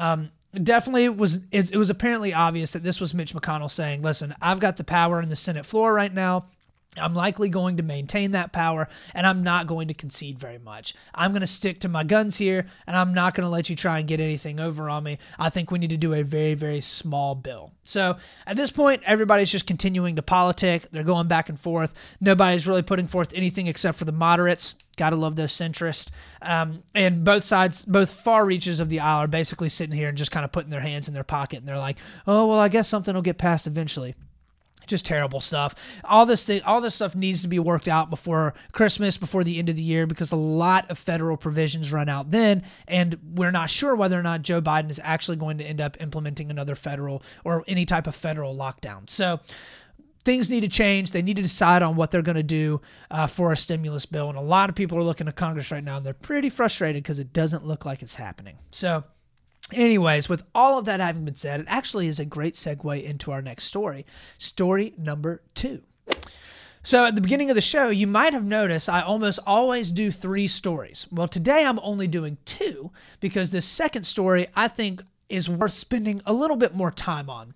Um, 0.00 0.30
definitely 0.54 1.08
was 1.08 1.38
it 1.52 1.76
was 1.76 1.90
apparently 1.90 2.32
obvious 2.34 2.72
that 2.72 2.82
this 2.82 3.00
was 3.00 3.14
Mitch 3.14 3.34
McConnell 3.34 3.70
saying, 3.70 4.02
"Listen, 4.02 4.34
I've 4.40 4.58
got 4.58 4.76
the 4.76 4.84
power 4.84 5.20
in 5.20 5.28
the 5.28 5.36
Senate 5.36 5.66
floor 5.66 5.92
right 5.94 6.12
now. 6.12 6.46
I'm 6.96 7.14
likely 7.14 7.48
going 7.48 7.76
to 7.76 7.84
maintain 7.84 8.32
that 8.32 8.52
power 8.52 8.88
and 9.14 9.24
I'm 9.24 9.44
not 9.44 9.68
going 9.68 9.88
to 9.88 9.94
concede 9.94 10.40
very 10.40 10.58
much. 10.58 10.94
I'm 11.14 11.30
going 11.30 11.40
to 11.40 11.46
stick 11.46 11.80
to 11.80 11.88
my 11.88 12.02
guns 12.02 12.36
here 12.36 12.66
and 12.86 12.96
I'm 12.96 13.14
not 13.14 13.34
going 13.34 13.44
to 13.44 13.50
let 13.50 13.70
you 13.70 13.76
try 13.76 14.00
and 14.00 14.08
get 14.08 14.18
anything 14.18 14.58
over 14.58 14.90
on 14.90 15.04
me. 15.04 15.18
I 15.38 15.50
think 15.50 15.70
we 15.70 15.78
need 15.78 15.90
to 15.90 15.96
do 15.96 16.14
a 16.14 16.22
very, 16.22 16.54
very 16.54 16.80
small 16.80 17.36
bill. 17.36 17.70
So 17.84 18.16
at 18.44 18.56
this 18.56 18.70
point, 18.70 19.02
everybody's 19.06 19.52
just 19.52 19.68
continuing 19.68 20.16
to 20.16 20.22
politic. 20.22 20.90
They're 20.90 21.04
going 21.04 21.28
back 21.28 21.48
and 21.48 21.60
forth. 21.60 21.94
Nobody's 22.20 22.66
really 22.66 22.82
putting 22.82 23.06
forth 23.06 23.32
anything 23.34 23.68
except 23.68 23.96
for 23.96 24.04
the 24.04 24.12
moderates. 24.12 24.74
Gotta 24.96 25.16
love 25.16 25.36
those 25.36 25.52
centrists. 25.52 26.08
Um, 26.42 26.82
and 26.92 27.24
both 27.24 27.44
sides, 27.44 27.84
both 27.84 28.10
far 28.10 28.44
reaches 28.44 28.80
of 28.80 28.88
the 28.88 28.98
aisle 28.98 29.20
are 29.20 29.28
basically 29.28 29.68
sitting 29.68 29.96
here 29.96 30.08
and 30.08 30.18
just 30.18 30.32
kind 30.32 30.44
of 30.44 30.50
putting 30.50 30.70
their 30.70 30.80
hands 30.80 31.06
in 31.06 31.14
their 31.14 31.22
pocket 31.22 31.60
and 31.60 31.68
they're 31.68 31.78
like, 31.78 31.98
oh, 32.26 32.46
well, 32.46 32.58
I 32.58 32.68
guess 32.68 32.88
something 32.88 33.14
will 33.14 33.22
get 33.22 33.38
passed 33.38 33.68
eventually 33.68 34.16
just 34.90 35.06
terrible 35.06 35.40
stuff. 35.40 35.74
All 36.04 36.26
this 36.26 36.44
thing, 36.44 36.62
all 36.62 36.80
this 36.80 36.94
stuff 36.94 37.14
needs 37.14 37.42
to 37.42 37.48
be 37.48 37.58
worked 37.58 37.88
out 37.88 38.10
before 38.10 38.54
Christmas, 38.72 39.16
before 39.16 39.44
the 39.44 39.58
end 39.58 39.68
of 39.68 39.76
the 39.76 39.82
year, 39.82 40.06
because 40.06 40.32
a 40.32 40.36
lot 40.36 40.90
of 40.90 40.98
federal 40.98 41.36
provisions 41.36 41.92
run 41.92 42.08
out 42.08 42.30
then, 42.30 42.64
and 42.86 43.18
we're 43.34 43.50
not 43.50 43.70
sure 43.70 43.96
whether 43.96 44.18
or 44.18 44.22
not 44.22 44.42
Joe 44.42 44.60
Biden 44.60 44.90
is 44.90 45.00
actually 45.02 45.36
going 45.36 45.58
to 45.58 45.64
end 45.64 45.80
up 45.80 45.96
implementing 46.00 46.50
another 46.50 46.74
federal 46.74 47.22
or 47.44 47.64
any 47.66 47.86
type 47.86 48.06
of 48.06 48.14
federal 48.14 48.54
lockdown. 48.54 49.08
So 49.08 49.40
things 50.24 50.50
need 50.50 50.60
to 50.60 50.68
change. 50.68 51.12
They 51.12 51.22
need 51.22 51.36
to 51.36 51.42
decide 51.42 51.82
on 51.82 51.96
what 51.96 52.10
they're 52.10 52.22
going 52.22 52.36
to 52.36 52.42
do 52.42 52.80
uh, 53.10 53.26
for 53.26 53.52
a 53.52 53.56
stimulus 53.56 54.06
bill. 54.06 54.28
And 54.28 54.36
a 54.36 54.42
lot 54.42 54.68
of 54.68 54.76
people 54.76 54.98
are 54.98 55.02
looking 55.02 55.26
to 55.26 55.32
Congress 55.32 55.70
right 55.70 55.82
now, 55.82 55.96
and 55.96 56.04
they're 56.04 56.14
pretty 56.14 56.50
frustrated 56.50 57.02
because 57.02 57.18
it 57.18 57.32
doesn't 57.32 57.66
look 57.66 57.86
like 57.86 58.02
it's 58.02 58.16
happening. 58.16 58.58
So 58.70 59.04
Anyways, 59.72 60.28
with 60.28 60.42
all 60.54 60.78
of 60.78 60.84
that 60.86 61.00
having 61.00 61.24
been 61.24 61.36
said, 61.36 61.60
it 61.60 61.66
actually 61.68 62.06
is 62.06 62.18
a 62.18 62.24
great 62.24 62.54
segue 62.54 63.02
into 63.02 63.32
our 63.32 63.42
next 63.42 63.64
story. 63.64 64.06
Story 64.38 64.94
number 64.96 65.42
two. 65.54 65.82
So, 66.82 67.04
at 67.04 67.14
the 67.14 67.20
beginning 67.20 67.50
of 67.50 67.56
the 67.56 67.60
show, 67.60 67.90
you 67.90 68.06
might 68.06 68.32
have 68.32 68.44
noticed 68.44 68.88
I 68.88 69.02
almost 69.02 69.38
always 69.46 69.92
do 69.92 70.10
three 70.10 70.46
stories. 70.46 71.06
Well, 71.12 71.28
today 71.28 71.64
I'm 71.64 71.78
only 71.80 72.06
doing 72.06 72.38
two 72.46 72.90
because 73.20 73.50
this 73.50 73.66
second 73.66 74.04
story 74.04 74.48
I 74.56 74.66
think 74.68 75.02
is 75.28 75.48
worth 75.48 75.74
spending 75.74 76.22
a 76.24 76.32
little 76.32 76.56
bit 76.56 76.74
more 76.74 76.90
time 76.90 77.28
on. 77.28 77.54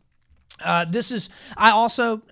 Uh, 0.63 0.85
this 0.85 1.11
is, 1.11 1.31
I 1.57 1.71
also, 1.71 2.23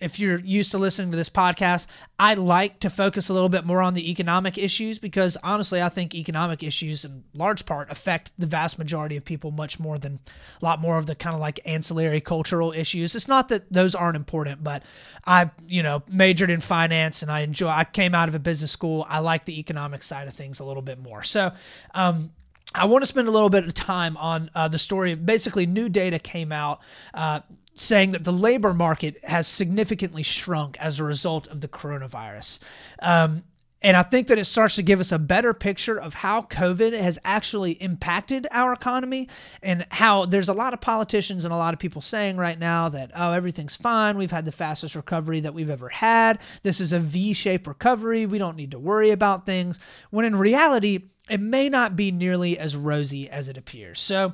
if 0.00 0.18
you're 0.18 0.38
used 0.38 0.70
to 0.72 0.78
listening 0.78 1.10
to 1.10 1.16
this 1.16 1.30
podcast, 1.30 1.86
I 2.18 2.34
like 2.34 2.80
to 2.80 2.90
focus 2.90 3.28
a 3.28 3.32
little 3.32 3.48
bit 3.48 3.64
more 3.64 3.82
on 3.82 3.94
the 3.94 4.10
economic 4.10 4.58
issues 4.58 4.98
because 4.98 5.36
honestly, 5.42 5.80
I 5.80 5.88
think 5.88 6.14
economic 6.14 6.62
issues 6.62 7.04
in 7.04 7.24
large 7.34 7.66
part 7.66 7.90
affect 7.90 8.32
the 8.38 8.46
vast 8.46 8.78
majority 8.78 9.16
of 9.16 9.24
people 9.24 9.50
much 9.50 9.78
more 9.78 9.98
than 9.98 10.20
a 10.60 10.64
lot 10.64 10.80
more 10.80 10.98
of 10.98 11.06
the 11.06 11.14
kind 11.14 11.34
of 11.34 11.40
like 11.40 11.60
ancillary 11.64 12.20
cultural 12.20 12.72
issues. 12.72 13.14
It's 13.14 13.28
not 13.28 13.48
that 13.48 13.72
those 13.72 13.94
aren't 13.94 14.16
important, 14.16 14.62
but 14.62 14.82
I, 15.26 15.50
you 15.66 15.82
know, 15.82 16.02
majored 16.08 16.50
in 16.50 16.60
finance 16.60 17.22
and 17.22 17.30
I 17.30 17.40
enjoy, 17.40 17.68
I 17.68 17.84
came 17.84 18.14
out 18.14 18.28
of 18.28 18.34
a 18.34 18.40
business 18.40 18.72
school. 18.72 19.06
I 19.08 19.20
like 19.20 19.44
the 19.44 19.58
economic 19.58 20.02
side 20.02 20.28
of 20.28 20.34
things 20.34 20.60
a 20.60 20.64
little 20.64 20.82
bit 20.82 20.98
more. 20.98 21.22
So, 21.22 21.52
um, 21.94 22.32
I 22.74 22.84
want 22.84 23.04
to 23.04 23.08
spend 23.08 23.26
a 23.26 23.30
little 23.30 23.48
bit 23.48 23.64
of 23.64 23.72
time 23.72 24.18
on 24.18 24.50
uh, 24.54 24.68
the 24.68 24.78
story. 24.78 25.14
Basically, 25.14 25.64
new 25.64 25.88
data 25.88 26.18
came 26.18 26.52
out 26.52 26.80
uh, 27.14 27.40
saying 27.76 28.10
that 28.10 28.24
the 28.24 28.32
labor 28.32 28.74
market 28.74 29.22
has 29.24 29.46
significantly 29.46 30.22
shrunk 30.22 30.76
as 30.80 30.98
a 30.98 31.04
result 31.04 31.46
of 31.48 31.60
the 31.60 31.68
coronavirus. 31.68 32.58
Um, 33.00 33.44
and 33.82 33.96
I 33.96 34.02
think 34.02 34.28
that 34.28 34.38
it 34.38 34.46
starts 34.46 34.74
to 34.76 34.82
give 34.82 34.98
us 34.98 35.12
a 35.12 35.18
better 35.18 35.52
picture 35.52 36.00
of 36.00 36.14
how 36.14 36.42
COVID 36.42 36.98
has 36.98 37.18
actually 37.24 37.72
impacted 37.72 38.46
our 38.50 38.72
economy 38.72 39.28
and 39.62 39.86
how 39.90 40.24
there's 40.24 40.48
a 40.48 40.54
lot 40.54 40.72
of 40.72 40.80
politicians 40.80 41.44
and 41.44 41.52
a 41.52 41.56
lot 41.56 41.74
of 41.74 41.78
people 41.78 42.00
saying 42.00 42.38
right 42.38 42.58
now 42.58 42.88
that, 42.88 43.12
oh, 43.14 43.32
everything's 43.32 43.76
fine. 43.76 44.16
We've 44.16 44.30
had 44.30 44.46
the 44.46 44.50
fastest 44.50 44.96
recovery 44.96 45.40
that 45.40 45.52
we've 45.52 45.70
ever 45.70 45.90
had. 45.90 46.38
This 46.62 46.80
is 46.80 46.90
a 46.90 46.98
V 46.98 47.34
shaped 47.34 47.66
recovery. 47.66 48.24
We 48.24 48.38
don't 48.38 48.56
need 48.56 48.70
to 48.70 48.78
worry 48.78 49.10
about 49.10 49.44
things. 49.44 49.78
When 50.10 50.24
in 50.24 50.36
reality, 50.36 51.10
it 51.28 51.40
may 51.40 51.68
not 51.68 51.94
be 51.94 52.10
nearly 52.10 52.58
as 52.58 52.74
rosy 52.74 53.28
as 53.28 53.46
it 53.46 53.58
appears. 53.58 54.00
So, 54.00 54.32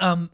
um, 0.00 0.30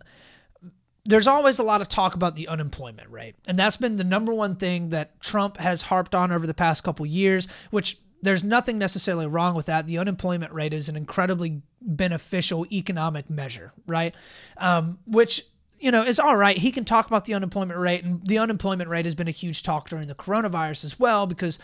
there's 1.09 1.27
always 1.27 1.59
a 1.59 1.63
lot 1.63 1.81
of 1.81 1.89
talk 1.89 2.15
about 2.15 2.37
the 2.37 2.47
unemployment 2.49 3.11
rate. 3.11 3.35
And 3.47 3.59
that's 3.59 3.79
been 3.79 3.97
the 3.97 4.05
number 4.05 4.33
one 4.33 4.57
thing 4.57 4.91
that 4.91 5.19
Trump 5.21 5.57
has 5.57 5.83
harped 5.83 6.15
on 6.15 6.31
over 6.31 6.47
the 6.47 6.53
past 6.53 6.85
couple 6.85 7.07
years, 7.07 7.49
which 7.71 7.99
there's 8.21 8.45
nothing 8.45 8.77
necessarily 8.77 9.27
wrong 9.27 9.55
with 9.55 9.67
that. 9.67 9.87
The 9.87 9.97
unemployment 9.97 10.53
rate 10.53 10.75
is 10.75 10.89
an 10.89 10.97
incredibly 10.97 11.63
beneficial 11.81 12.67
economic 12.71 13.31
measure, 13.31 13.73
right? 13.87 14.15
Um, 14.59 14.99
which 15.07 15.47
you 15.81 15.91
know 15.91 16.05
is 16.05 16.19
all 16.19 16.37
right. 16.37 16.59
He 16.59 16.71
can 16.71 16.85
talk 16.85 17.07
about 17.07 17.25
the 17.25 17.33
unemployment 17.33 17.81
rate, 17.81 18.05
and 18.05 18.21
the 18.27 18.39
unemployment 18.39 18.91
rate 18.91 19.07
has 19.07 19.15
been 19.15 19.29
a 19.29 19.33
huge 19.33 19.63
talk 19.63 19.89
during 19.89 20.09
the 20.09 20.15
coronavirus 20.15 20.85
as 20.85 21.01
well, 21.01 21.27
because 21.27 21.59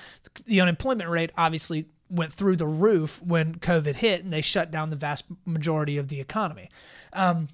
the 0.46 0.60
unemployment 0.60 1.10
rate 1.10 1.32
obviously 1.36 1.86
went 2.08 2.32
through 2.32 2.56
the 2.56 2.66
roof 2.66 3.20
when 3.22 3.56
COVID 3.56 3.96
hit, 3.96 4.24
and 4.24 4.32
they 4.32 4.40
shut 4.40 4.70
down 4.70 4.88
the 4.88 4.96
vast 4.96 5.24
majority 5.44 5.98
of 5.98 6.08
the 6.08 6.20
economy. 6.20 6.70
Um, 7.12 7.48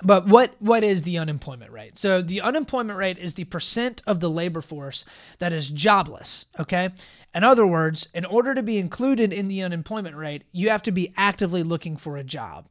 but 0.00 0.26
what 0.26 0.54
what 0.58 0.82
is 0.82 1.02
the 1.02 1.18
unemployment 1.18 1.70
rate? 1.70 1.98
So 1.98 2.22
the 2.22 2.40
unemployment 2.40 2.98
rate 2.98 3.18
is 3.18 3.34
the 3.34 3.44
percent 3.44 4.02
of 4.06 4.20
the 4.20 4.30
labor 4.30 4.62
force 4.62 5.04
that 5.38 5.52
is 5.52 5.68
jobless, 5.68 6.46
okay? 6.58 6.90
In 7.34 7.44
other 7.44 7.66
words, 7.66 8.08
in 8.14 8.24
order 8.24 8.54
to 8.54 8.62
be 8.62 8.78
included 8.78 9.32
in 9.32 9.48
the 9.48 9.62
unemployment 9.62 10.16
rate, 10.16 10.44
you 10.52 10.70
have 10.70 10.82
to 10.84 10.92
be 10.92 11.12
actively 11.16 11.62
looking 11.62 11.96
for 11.96 12.16
a 12.16 12.24
job. 12.24 12.68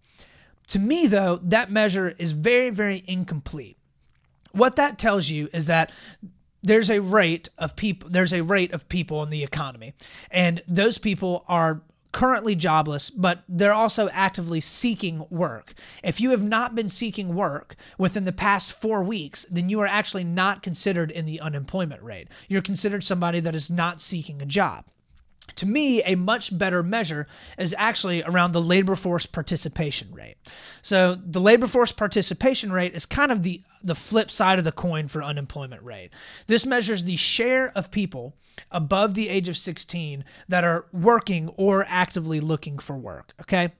To 0.68 0.80
me 0.80 1.06
though, 1.06 1.40
that 1.44 1.72
measure 1.72 2.16
is 2.18 2.32
very 2.32 2.72
very 2.72 3.04
incomplete. 3.06 3.78
What 4.51 4.75
that 4.78 4.98
tells 4.98 5.30
you 5.30 5.48
is 5.54 5.68
that 5.68 5.92
there's 6.63 6.90
a 6.90 7.00
rate 7.00 7.50
of 7.58 7.75
people 7.75 8.10
there's 8.10 8.34
a 8.34 8.42
rate 8.42 8.74
of 8.74 8.88
people 8.90 9.24
in 9.24 9.30
the 9.30 9.44
economy 9.44 9.94
and 10.30 10.62
those 10.68 10.98
people 10.98 11.44
are 11.48 11.82
currently 12.12 12.56
jobless, 12.56 13.10
but 13.10 13.44
they're 13.48 13.74
also 13.74 14.10
actively 14.10 14.60
seeking 14.60 15.25
work. 15.30 15.74
If 16.03 16.20
you 16.20 16.32
have 16.32 16.44
not 16.44 16.75
been 16.75 16.89
seeking 16.89 17.36
work 17.36 17.75
within 17.98 18.25
the 18.25 18.32
past 18.32 18.74
four 18.74 19.03
weeks, 19.03 19.46
then 19.50 19.70
you 19.70 19.80
are 19.80 19.88
actually 19.88 20.24
not 20.24 20.63
considered 20.63 21.12
in 21.12 21.25
the 21.25 21.39
unemployment 21.39 22.01
rate. 22.03 22.27
You're 22.48 22.62
considered 22.62 23.03
somebody 23.03 23.39
that 23.39 23.56
is 23.56 23.70
not 23.70 24.01
seeking 24.01 24.41
a 24.41 24.46
job. 24.46 24.86
To 25.55 25.65
me, 25.65 26.01
a 26.03 26.15
much 26.15 26.58
better 26.58 26.84
measure 26.84 27.27
is 27.58 27.75
actually 27.77 28.24
around 28.24 28.51
the 28.51 28.62
labor 28.62 28.96
force 28.96 29.25
participation 29.25 30.13
rate. 30.13 30.36
So, 30.81 31.15
the 31.15 31.41
labor 31.41 31.67
force 31.67 31.91
participation 31.91 32.72
rate 32.72 32.93
is 32.93 33.05
kind 33.05 33.31
of 33.31 33.43
the, 33.43 33.62
the 33.84 33.96
flip 33.96 34.31
side 34.31 34.60
of 34.60 34.65
the 34.65 34.72
coin 34.72 35.08
for 35.08 35.24
unemployment 35.24 35.84
rate. 35.84 36.12
This 36.48 36.65
measures 36.65 37.03
the 37.03 37.15
share 37.15 37.72
of 37.75 37.91
people 37.91 38.36
above 38.72 39.13
the 39.13 39.29
age 39.29 39.50
of 39.50 39.58
16 39.58 40.24
that 40.48 40.63
are 40.63 40.86
working 40.91 41.50
or 41.58 41.86
actively 41.88 42.39
looking 42.39 42.79
for 42.79 42.98
work. 42.98 43.34
Okay. 43.41 43.72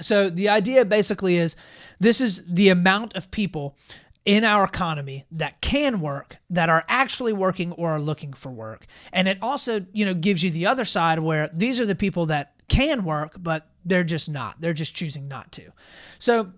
So 0.00 0.30
the 0.30 0.48
idea 0.48 0.84
basically 0.84 1.36
is 1.36 1.54
this 2.00 2.20
is 2.20 2.42
the 2.46 2.70
amount 2.70 3.14
of 3.14 3.30
people 3.30 3.76
in 4.24 4.44
our 4.44 4.64
economy 4.64 5.26
that 5.32 5.60
can 5.60 6.00
work 6.00 6.38
that 6.48 6.68
are 6.68 6.84
actually 6.88 7.32
working 7.32 7.72
or 7.72 7.90
are 7.90 8.00
looking 8.00 8.32
for 8.32 8.50
work. 8.50 8.86
And 9.12 9.26
it 9.28 9.38
also 9.42 9.84
you 9.92 10.04
know 10.04 10.14
gives 10.14 10.42
you 10.42 10.50
the 10.50 10.66
other 10.66 10.84
side 10.84 11.18
where 11.18 11.50
these 11.52 11.80
are 11.80 11.86
the 11.86 11.94
people 11.94 12.26
that 12.26 12.54
can 12.68 13.04
work 13.04 13.36
but 13.38 13.68
they're 13.84 14.04
just 14.04 14.30
not. 14.30 14.60
They're 14.60 14.72
just 14.72 14.94
choosing 14.94 15.28
not 15.28 15.50
to. 15.52 15.72
So 16.18 16.52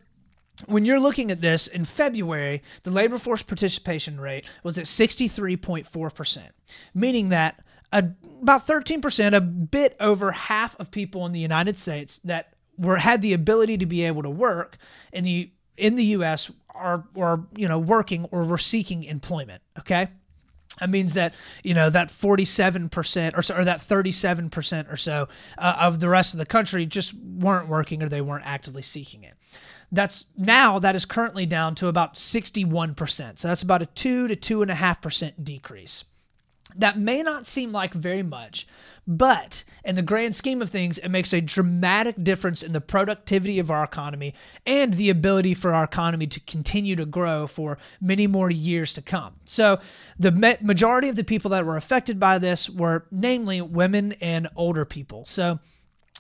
when 0.67 0.85
you're 0.85 1.01
looking 1.01 1.31
at 1.31 1.41
this 1.41 1.67
in 1.67 1.85
February, 1.85 2.63
the 2.85 2.91
labor 2.91 3.19
force 3.19 3.43
participation 3.43 4.21
rate 4.21 4.45
was 4.63 4.79
at 4.79 4.85
63.4%, 4.85 6.43
meaning 6.95 7.31
that 7.31 7.65
a, 7.93 8.05
about 8.43 8.67
13%, 8.67 9.35
a 9.35 9.41
bit 9.41 9.97
over 10.01 10.33
half 10.33 10.79
of 10.79 10.91
people 10.91 11.27
in 11.27 11.33
the 11.33 11.41
United 11.41 11.77
States 11.77 12.21
that 12.25 12.55
were 12.77 12.99
had 12.99 13.23
the 13.23 13.33
ability 13.33 13.79
to 13.79 13.87
be 13.87 14.03
able 14.03 14.23
to 14.23 14.31
work 14.31 14.77
in 15.13 15.25
the 15.25 15.53
in 15.77 15.97
the 15.97 16.05
US 16.05 16.51
are 16.75 17.05
or 17.15 17.47
you 17.57 17.69
know 17.69 17.79
working 17.79 18.25
or 18.31 18.45
were 18.45 18.59
seeking 18.59 19.05
employment, 19.05 19.63
okay? 19.79 20.09
That 20.81 20.91
means 20.91 21.15
that 21.15 21.35
you 21.63 21.75
know 21.75 21.89
that 21.91 22.09
47% 22.09 23.39
or, 23.39 23.43
so, 23.43 23.57
or 23.57 23.65
that 23.65 23.81
37% 23.81 24.93
or 24.93 24.97
so 24.97 25.29
uh, 25.57 25.77
of 25.79 26.01
the 26.01 26.09
rest 26.09 26.35
of 26.35 26.39
the 26.39 26.47
country 26.47 26.85
just 26.85 27.15
weren't 27.15 27.69
working 27.69 28.03
or 28.03 28.09
they 28.09 28.21
weren't 28.21 28.45
actively 28.45 28.83
seeking 28.83 29.23
it 29.23 29.35
that's 29.93 30.27
now 30.37 30.79
that 30.79 30.97
is 30.97 31.05
currently 31.05 31.47
down 31.47 31.75
to 31.77 31.89
about 31.89 32.15
61%. 32.15 33.39
So 33.39 33.49
that's 33.49 33.63
about 33.63 33.83
a 33.83 33.87
2 33.87 34.29
to 34.29 34.37
2.5% 34.37 35.45
decrease. 35.45 36.05
That 36.77 36.99
may 36.99 37.23
not 37.23 37.47
seem 37.47 37.73
like 37.73 37.95
very 37.95 38.23
much, 38.23 38.67
but 39.07 39.65
in 39.85 39.97
the 39.97 40.03
grand 40.03 40.35
scheme 40.35 40.63
of 40.63 40.71
things, 40.71 40.99
it 40.99 41.09
makes 41.09 41.33
a 41.33 41.41
dramatic 41.41 42.25
difference 42.25 42.63
in 42.63 42.73
the 42.73 42.81
productivity 42.81 43.59
of 43.59 43.71
our 43.71 43.85
economy 43.85 44.35
and 44.67 44.95
the 44.95 45.11
ability 45.11 45.55
for 45.55 45.75
our 45.75 45.85
economy 45.85 46.27
to 46.27 46.41
continue 46.41 46.97
to 46.97 47.05
grow 47.05 47.47
for 47.47 47.79
many 48.01 48.27
more 48.27 48.51
years 48.51 48.95
to 48.95 49.03
come. 49.03 49.35
So, 49.45 49.79
the 50.19 50.59
majority 50.63 51.09
of 51.09 51.17
the 51.17 51.25
people 51.25 51.51
that 51.51 51.67
were 51.67 51.77
affected 51.77 52.19
by 52.19 52.39
this 52.39 52.69
were 52.71 53.07
namely 53.11 53.61
women 53.61 54.13
and 54.21 54.49
older 54.57 54.85
people. 54.85 55.27
So, 55.27 55.61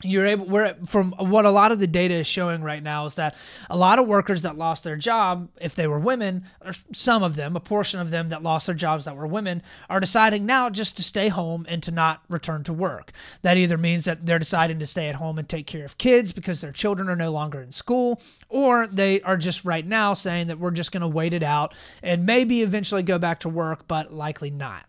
you're 0.02 0.26
able 0.26 0.46
we're 0.46 0.74
from 0.86 1.12
what 1.12 1.46
a 1.46 1.50
lot 1.50 1.70
of 1.70 1.78
the 1.78 1.86
data 1.86 2.14
is 2.14 2.26
showing 2.26 2.62
right 2.62 2.82
now 2.82 3.06
is 3.06 3.14
that 3.14 3.36
a 3.70 3.76
lot 3.76 4.00
of 4.00 4.06
workers 4.08 4.42
that 4.42 4.56
lost 4.56 4.82
their 4.82 4.96
job 4.96 5.48
if 5.60 5.76
they 5.76 5.86
were 5.86 6.00
women 6.00 6.44
or 6.64 6.72
some 6.92 7.22
of 7.22 7.36
them 7.36 7.54
a 7.54 7.60
portion 7.60 8.00
of 8.00 8.10
them 8.10 8.28
that 8.30 8.42
lost 8.42 8.66
their 8.66 8.74
jobs 8.74 9.04
that 9.04 9.16
were 9.16 9.26
women 9.26 9.62
are 9.88 10.00
deciding 10.00 10.44
now 10.44 10.68
just 10.68 10.96
to 10.96 11.02
stay 11.02 11.28
home 11.28 11.64
and 11.68 11.82
to 11.82 11.92
not 11.92 12.22
return 12.28 12.64
to 12.64 12.72
work. 12.72 13.12
That 13.42 13.56
either 13.56 13.78
means 13.78 14.04
that 14.04 14.26
they're 14.26 14.38
deciding 14.38 14.80
to 14.80 14.86
stay 14.86 15.08
at 15.08 15.14
home 15.14 15.38
and 15.38 15.48
take 15.48 15.66
care 15.66 15.84
of 15.84 15.96
kids 15.96 16.32
because 16.32 16.60
their 16.60 16.72
children 16.72 17.08
are 17.08 17.16
no 17.16 17.30
longer 17.30 17.60
in 17.60 17.70
school 17.70 18.20
or 18.48 18.88
they 18.88 19.20
are 19.22 19.36
just 19.36 19.64
right 19.64 19.86
now 19.86 20.12
saying 20.12 20.48
that 20.48 20.58
we're 20.58 20.72
just 20.72 20.90
going 20.90 21.02
to 21.02 21.08
wait 21.08 21.32
it 21.32 21.42
out 21.44 21.72
and 22.02 22.26
maybe 22.26 22.62
eventually 22.62 23.02
go 23.02 23.18
back 23.18 23.40
to 23.40 23.48
work 23.48 23.86
but 23.86 24.12
likely 24.12 24.50
not 24.50 24.86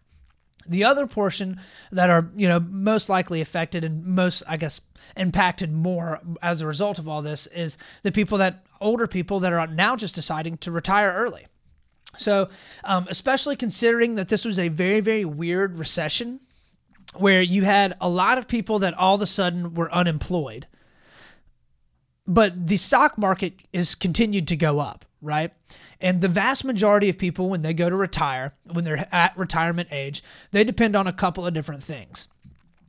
the 0.67 0.83
other 0.83 1.07
portion 1.07 1.59
that 1.91 2.09
are, 2.09 2.29
you 2.35 2.47
know, 2.47 2.59
most 2.59 3.09
likely 3.09 3.41
affected 3.41 3.83
and 3.83 4.05
most, 4.05 4.43
I 4.47 4.57
guess, 4.57 4.81
impacted 5.15 5.71
more 5.71 6.19
as 6.41 6.61
a 6.61 6.67
result 6.67 6.99
of 6.99 7.07
all 7.07 7.21
this 7.21 7.47
is 7.47 7.77
the 8.03 8.11
people 8.11 8.37
that 8.39 8.65
older 8.81 9.07
people 9.07 9.39
that 9.41 9.53
are 9.53 9.67
now 9.67 9.95
just 9.95 10.15
deciding 10.15 10.57
to 10.57 10.71
retire 10.71 11.13
early. 11.13 11.47
So, 12.17 12.49
um, 12.83 13.07
especially 13.09 13.55
considering 13.55 14.15
that 14.15 14.29
this 14.29 14.45
was 14.45 14.57
a 14.57 14.69
very, 14.69 15.01
very 15.01 15.25
weird 15.25 15.77
recession 15.77 16.39
where 17.13 17.41
you 17.41 17.63
had 17.63 17.95
a 18.01 18.09
lot 18.09 18.37
of 18.37 18.47
people 18.47 18.79
that 18.79 18.93
all 18.93 19.15
of 19.15 19.21
a 19.21 19.25
sudden 19.25 19.73
were 19.73 19.93
unemployed, 19.93 20.67
but 22.27 22.67
the 22.67 22.77
stock 22.77 23.17
market 23.17 23.53
is 23.71 23.95
continued 23.95 24.47
to 24.49 24.55
go 24.55 24.79
up, 24.79 25.05
right? 25.21 25.51
And 26.05 26.21
the 26.21 26.27
vast 26.27 26.63
majority 26.63 27.09
of 27.09 27.17
people, 27.17 27.49
when 27.49 27.63
they 27.63 27.73
go 27.73 27.89
to 27.89 27.95
retire, 27.95 28.53
when 28.71 28.85
they're 28.85 29.07
at 29.11 29.35
retirement 29.35 29.89
age, 29.91 30.23
they 30.51 30.63
depend 30.63 30.95
on 30.95 31.07
a 31.07 31.11
couple 31.11 31.47
of 31.47 31.55
different 31.55 31.83
things. 31.83 32.27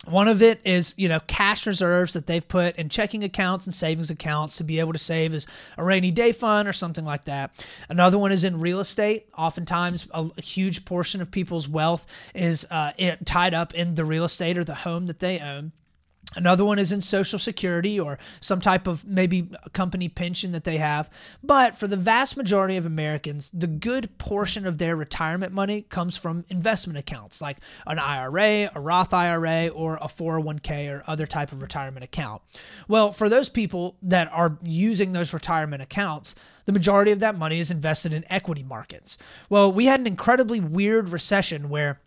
One 0.04 0.28
of 0.28 0.42
it 0.42 0.60
is, 0.64 0.92
you 0.98 1.08
know, 1.08 1.20
cash 1.20 1.66
reserves 1.66 2.12
that 2.12 2.26
they've 2.26 2.46
put 2.46 2.76
in 2.76 2.90
checking 2.90 3.24
accounts 3.24 3.64
and 3.64 3.74
savings 3.74 4.10
accounts 4.10 4.58
to 4.58 4.64
be 4.64 4.80
able 4.80 4.92
to 4.92 4.98
save 4.98 5.32
as 5.32 5.46
a 5.78 5.82
rainy 5.82 6.10
day 6.10 6.30
fund 6.30 6.68
or 6.68 6.74
something 6.74 7.06
like 7.06 7.24
that. 7.24 7.54
Another 7.88 8.18
one 8.18 8.32
is 8.32 8.44
in 8.44 8.60
real 8.60 8.80
estate. 8.80 9.26
Oftentimes, 9.34 10.06
a, 10.12 10.28
huge 10.42 10.84
portion 10.84 11.22
of 11.22 11.30
people's 11.30 11.66
wealth 11.66 12.06
is 12.34 12.66
uh, 12.70 12.92
tied 13.24 13.54
up 13.54 13.72
in 13.72 13.94
the 13.94 14.04
real 14.04 14.24
estate 14.24 14.58
or 14.58 14.64
the 14.64 14.74
home 14.74 15.06
that 15.06 15.20
they 15.20 15.38
own. 15.38 15.72
Another 16.34 16.64
one 16.64 16.78
is 16.78 16.92
in 16.92 17.00
Social 17.00 17.38
Security 17.38 17.98
or 17.98 18.18
some 18.40 18.60
type 18.60 18.86
of 18.86 19.06
maybe 19.06 19.48
company 19.72 20.08
pension 20.08 20.52
that 20.52 20.64
they 20.64 20.76
have. 20.76 21.08
But 21.42 21.78
for 21.78 21.86
the 21.86 21.96
vast 21.96 22.36
majority 22.36 22.76
of 22.76 22.84
Americans, 22.84 23.50
the 23.54 23.66
good 23.66 24.18
portion 24.18 24.66
of 24.66 24.76
their 24.76 24.96
retirement 24.96 25.52
money 25.52 25.82
comes 25.82 26.16
from 26.16 26.44
investment 26.48 26.98
accounts 26.98 27.40
like 27.40 27.58
an 27.86 27.98
IRA, 27.98 28.70
a 28.74 28.80
Roth 28.80 29.14
IRA, 29.14 29.68
or 29.68 29.96
a 29.96 30.08
401k 30.08 30.90
or 30.90 31.04
other 31.06 31.26
type 31.26 31.52
of 31.52 31.62
retirement 31.62 32.04
account. 32.04 32.42
Well, 32.86 33.12
for 33.12 33.30
those 33.30 33.48
people 33.48 33.96
that 34.02 34.30
are 34.30 34.58
using 34.62 35.12
those 35.12 35.32
retirement 35.32 35.80
accounts, 35.80 36.34
the 36.66 36.72
majority 36.72 37.12
of 37.12 37.20
that 37.20 37.38
money 37.38 37.60
is 37.60 37.70
invested 37.70 38.12
in 38.12 38.24
equity 38.28 38.64
markets. 38.64 39.16
Well, 39.48 39.72
we 39.72 39.86
had 39.86 40.00
an 40.00 40.06
incredibly 40.06 40.60
weird 40.60 41.08
recession 41.08 41.70
where 41.70 42.00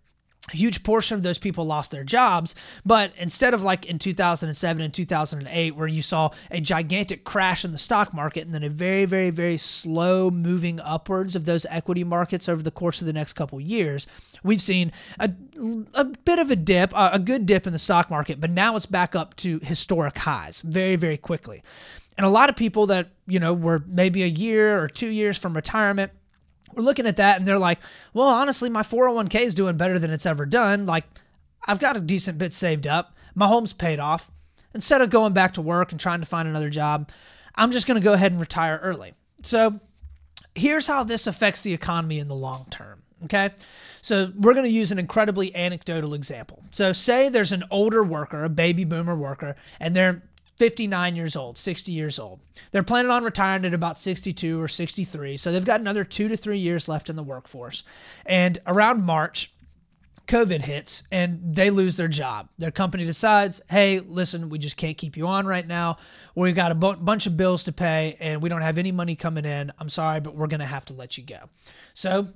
a 0.51 0.55
huge 0.55 0.83
portion 0.83 1.15
of 1.15 1.23
those 1.23 1.37
people 1.37 1.65
lost 1.65 1.91
their 1.91 2.03
jobs. 2.03 2.55
But 2.85 3.13
instead 3.17 3.53
of 3.53 3.61
like 3.61 3.85
in 3.85 3.99
2007 3.99 4.81
and 4.81 4.93
2008, 4.93 5.75
where 5.75 5.87
you 5.87 6.01
saw 6.01 6.31
a 6.51 6.59
gigantic 6.59 7.23
crash 7.23 7.63
in 7.63 7.71
the 7.71 7.77
stock 7.77 8.13
market 8.13 8.45
and 8.45 8.53
then 8.53 8.63
a 8.63 8.69
very, 8.69 9.05
very, 9.05 9.29
very 9.29 9.57
slow 9.57 10.29
moving 10.29 10.79
upwards 10.79 11.35
of 11.35 11.45
those 11.45 11.65
equity 11.69 12.03
markets 12.03 12.49
over 12.49 12.63
the 12.63 12.71
course 12.71 13.01
of 13.01 13.07
the 13.07 13.13
next 13.13 13.33
couple 13.33 13.59
years, 13.59 14.07
we've 14.43 14.61
seen 14.61 14.91
a, 15.19 15.31
a 15.93 16.05
bit 16.05 16.39
of 16.39 16.51
a 16.51 16.55
dip, 16.55 16.91
a 16.95 17.19
good 17.19 17.45
dip 17.45 17.67
in 17.67 17.73
the 17.73 17.79
stock 17.79 18.09
market, 18.09 18.39
but 18.39 18.49
now 18.49 18.75
it's 18.75 18.85
back 18.85 19.15
up 19.15 19.35
to 19.37 19.59
historic 19.59 20.17
highs 20.17 20.61
very, 20.61 20.95
very 20.95 21.17
quickly. 21.17 21.61
And 22.17 22.25
a 22.25 22.29
lot 22.29 22.49
of 22.49 22.57
people 22.57 22.87
that, 22.87 23.11
you 23.27 23.39
know, 23.39 23.53
were 23.53 23.81
maybe 23.87 24.23
a 24.23 24.27
year 24.27 24.81
or 24.81 24.89
two 24.89 25.07
years 25.07 25.37
from 25.37 25.55
retirement 25.55 26.11
we're 26.73 26.83
looking 26.83 27.07
at 27.07 27.17
that 27.17 27.37
and 27.37 27.47
they're 27.47 27.59
like, 27.59 27.79
well, 28.13 28.27
honestly, 28.27 28.69
my 28.69 28.83
401k 28.83 29.41
is 29.41 29.53
doing 29.53 29.77
better 29.77 29.99
than 29.99 30.11
it's 30.11 30.25
ever 30.25 30.45
done. 30.45 30.85
Like, 30.85 31.05
I've 31.65 31.79
got 31.79 31.97
a 31.97 32.01
decent 32.01 32.37
bit 32.37 32.53
saved 32.53 32.87
up. 32.87 33.15
My 33.35 33.47
home's 33.47 33.73
paid 33.73 33.99
off. 33.99 34.31
Instead 34.73 35.01
of 35.01 35.09
going 35.09 35.33
back 35.33 35.55
to 35.55 35.61
work 35.61 35.91
and 35.91 35.99
trying 35.99 36.19
to 36.19 36.25
find 36.25 36.47
another 36.47 36.69
job, 36.69 37.09
I'm 37.55 37.71
just 37.71 37.87
going 37.87 37.99
to 37.99 38.03
go 38.03 38.13
ahead 38.13 38.31
and 38.31 38.39
retire 38.39 38.79
early. 38.83 39.13
So, 39.43 39.79
here's 40.55 40.87
how 40.87 41.03
this 41.03 41.27
affects 41.27 41.61
the 41.63 41.73
economy 41.73 42.19
in 42.19 42.27
the 42.27 42.35
long 42.35 42.67
term. 42.69 43.01
Okay. 43.25 43.51
So, 44.01 44.31
we're 44.35 44.53
going 44.53 44.65
to 44.65 44.71
use 44.71 44.91
an 44.91 44.99
incredibly 44.99 45.55
anecdotal 45.55 46.13
example. 46.13 46.63
So, 46.71 46.93
say 46.93 47.29
there's 47.29 47.51
an 47.51 47.63
older 47.71 48.03
worker, 48.03 48.43
a 48.43 48.49
baby 48.49 48.83
boomer 48.83 49.15
worker, 49.15 49.55
and 49.79 49.95
they're 49.95 50.21
59 50.59 51.15
years 51.15 51.35
old, 51.37 51.57
60 51.57 51.91
years 51.91 52.19
old. 52.19 52.41
They're 52.71 52.83
planning 52.83 53.09
on 53.09 53.23
retiring 53.23 53.63
at 53.63 53.73
about 53.73 53.97
62 53.97 54.61
or 54.61 54.67
63, 54.67 55.37
so 55.37 55.51
they've 55.51 55.63
got 55.63 55.79
another 55.79 56.03
two 56.03 56.27
to 56.27 56.35
three 56.35 56.59
years 56.59 56.89
left 56.89 57.09
in 57.09 57.15
the 57.15 57.23
workforce. 57.23 57.83
And 58.25 58.59
around 58.67 59.03
March, 59.03 59.53
COVID 60.27 60.61
hits 60.61 61.03
and 61.11 61.39
they 61.55 61.69
lose 61.69 61.95
their 61.95 62.09
job. 62.09 62.49
Their 62.57 62.71
company 62.71 63.05
decides, 63.05 63.61
hey, 63.69 64.01
listen, 64.01 64.49
we 64.49 64.59
just 64.59 64.75
can't 64.75 64.97
keep 64.97 65.15
you 65.15 65.27
on 65.27 65.47
right 65.47 65.65
now. 65.65 65.97
We've 66.35 66.53
got 66.53 66.73
a 66.73 66.75
b- 66.75 66.95
bunch 66.99 67.25
of 67.25 67.37
bills 67.37 67.63
to 67.63 67.71
pay 67.71 68.17
and 68.19 68.41
we 68.41 68.49
don't 68.49 68.61
have 68.61 68.77
any 68.77 68.91
money 68.91 69.15
coming 69.15 69.45
in. 69.45 69.71
I'm 69.79 69.89
sorry, 69.89 70.19
but 70.19 70.35
we're 70.35 70.47
going 70.47 70.59
to 70.59 70.67
have 70.67 70.85
to 70.85 70.93
let 70.93 71.17
you 71.17 71.23
go. 71.23 71.49
So 71.93 72.27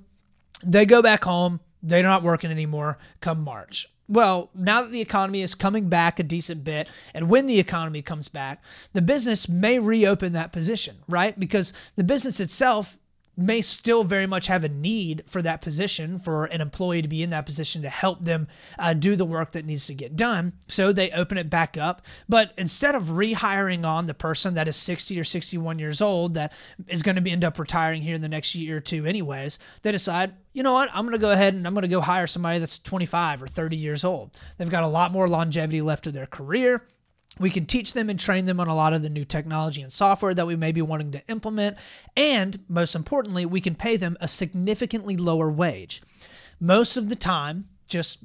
they 0.64 0.86
go 0.86 1.02
back 1.02 1.22
home. 1.22 1.60
They're 1.82 2.02
not 2.02 2.22
working 2.22 2.50
anymore 2.50 2.98
come 3.20 3.44
March 3.44 3.88
well, 4.08 4.50
now 4.54 4.82
that 4.82 4.92
the 4.92 5.00
economy 5.00 5.42
is 5.42 5.54
coming 5.54 5.88
back 5.88 6.18
a 6.18 6.22
decent 6.22 6.64
bit, 6.64 6.88
and 7.14 7.28
when 7.28 7.46
the 7.46 7.58
economy 7.58 8.02
comes 8.02 8.28
back, 8.28 8.62
the 8.92 9.02
business 9.02 9.48
may 9.48 9.78
reopen 9.78 10.32
that 10.32 10.52
position, 10.52 10.98
right? 11.08 11.38
Because 11.38 11.72
the 11.96 12.04
business 12.04 12.40
itself 12.40 12.98
may 13.36 13.60
still 13.60 14.04
very 14.04 14.26
much 14.26 14.46
have 14.46 14.64
a 14.64 14.68
need 14.68 15.24
for 15.26 15.42
that 15.42 15.60
position 15.60 16.18
for 16.18 16.44
an 16.46 16.60
employee 16.60 17.02
to 17.02 17.08
be 17.08 17.22
in 17.22 17.30
that 17.30 17.46
position 17.46 17.82
to 17.82 17.90
help 17.90 18.22
them 18.22 18.46
uh, 18.78 18.92
do 18.92 19.16
the 19.16 19.24
work 19.24 19.52
that 19.52 19.64
needs 19.64 19.86
to 19.86 19.94
get 19.94 20.16
done. 20.16 20.52
So 20.68 20.92
they 20.92 21.10
open 21.10 21.38
it 21.38 21.50
back 21.50 21.76
up. 21.76 22.02
But 22.28 22.52
instead 22.56 22.94
of 22.94 23.04
rehiring 23.04 23.84
on 23.84 24.06
the 24.06 24.14
person 24.14 24.54
that 24.54 24.68
is 24.68 24.76
60 24.76 25.18
or 25.18 25.24
61 25.24 25.78
years 25.78 26.00
old 26.00 26.34
that 26.34 26.52
is 26.88 27.02
going 27.02 27.22
to 27.22 27.30
end 27.30 27.44
up 27.44 27.58
retiring 27.58 28.02
here 28.02 28.14
in 28.14 28.22
the 28.22 28.28
next 28.28 28.54
year 28.54 28.76
or 28.76 28.80
two 28.80 29.06
anyways 29.06 29.58
they 29.82 29.92
decide 29.92 30.34
you 30.52 30.62
know 30.62 30.72
what? 30.72 30.88
I'm 30.92 31.04
going 31.04 31.12
to 31.12 31.18
go 31.18 31.32
ahead 31.32 31.54
and 31.54 31.66
i'm 31.66 31.74
going 31.74 31.82
to 31.82 31.88
go 31.88 32.00
hire 32.00 32.28
somebody 32.28 32.60
that's 32.60 32.78
25 32.78 33.42
or 33.42 33.48
30 33.48 33.76
years 33.76 34.04
old. 34.04 34.30
They've 34.56 34.70
got 34.70 34.84
a 34.84 34.88
lot 34.88 35.10
more 35.10 35.28
longevity 35.28 35.82
left 35.82 36.06
of 36.06 36.12
their 36.12 36.26
career 36.26 36.82
we 37.38 37.50
can 37.50 37.66
teach 37.66 37.92
them 37.92 38.08
and 38.08 38.18
train 38.18 38.46
them 38.46 38.60
on 38.60 38.68
a 38.68 38.74
lot 38.74 38.92
of 38.92 39.02
the 39.02 39.08
new 39.08 39.24
technology 39.24 39.82
and 39.82 39.92
software 39.92 40.34
that 40.34 40.46
we 40.46 40.56
may 40.56 40.72
be 40.72 40.82
wanting 40.82 41.12
to 41.12 41.26
implement. 41.28 41.76
And 42.16 42.60
most 42.68 42.94
importantly, 42.94 43.44
we 43.44 43.60
can 43.60 43.74
pay 43.74 43.96
them 43.96 44.16
a 44.20 44.28
significantly 44.28 45.16
lower 45.16 45.50
wage. 45.50 46.02
Most 46.60 46.96
of 46.96 47.08
the 47.08 47.16
time, 47.16 47.68
just 47.86 48.18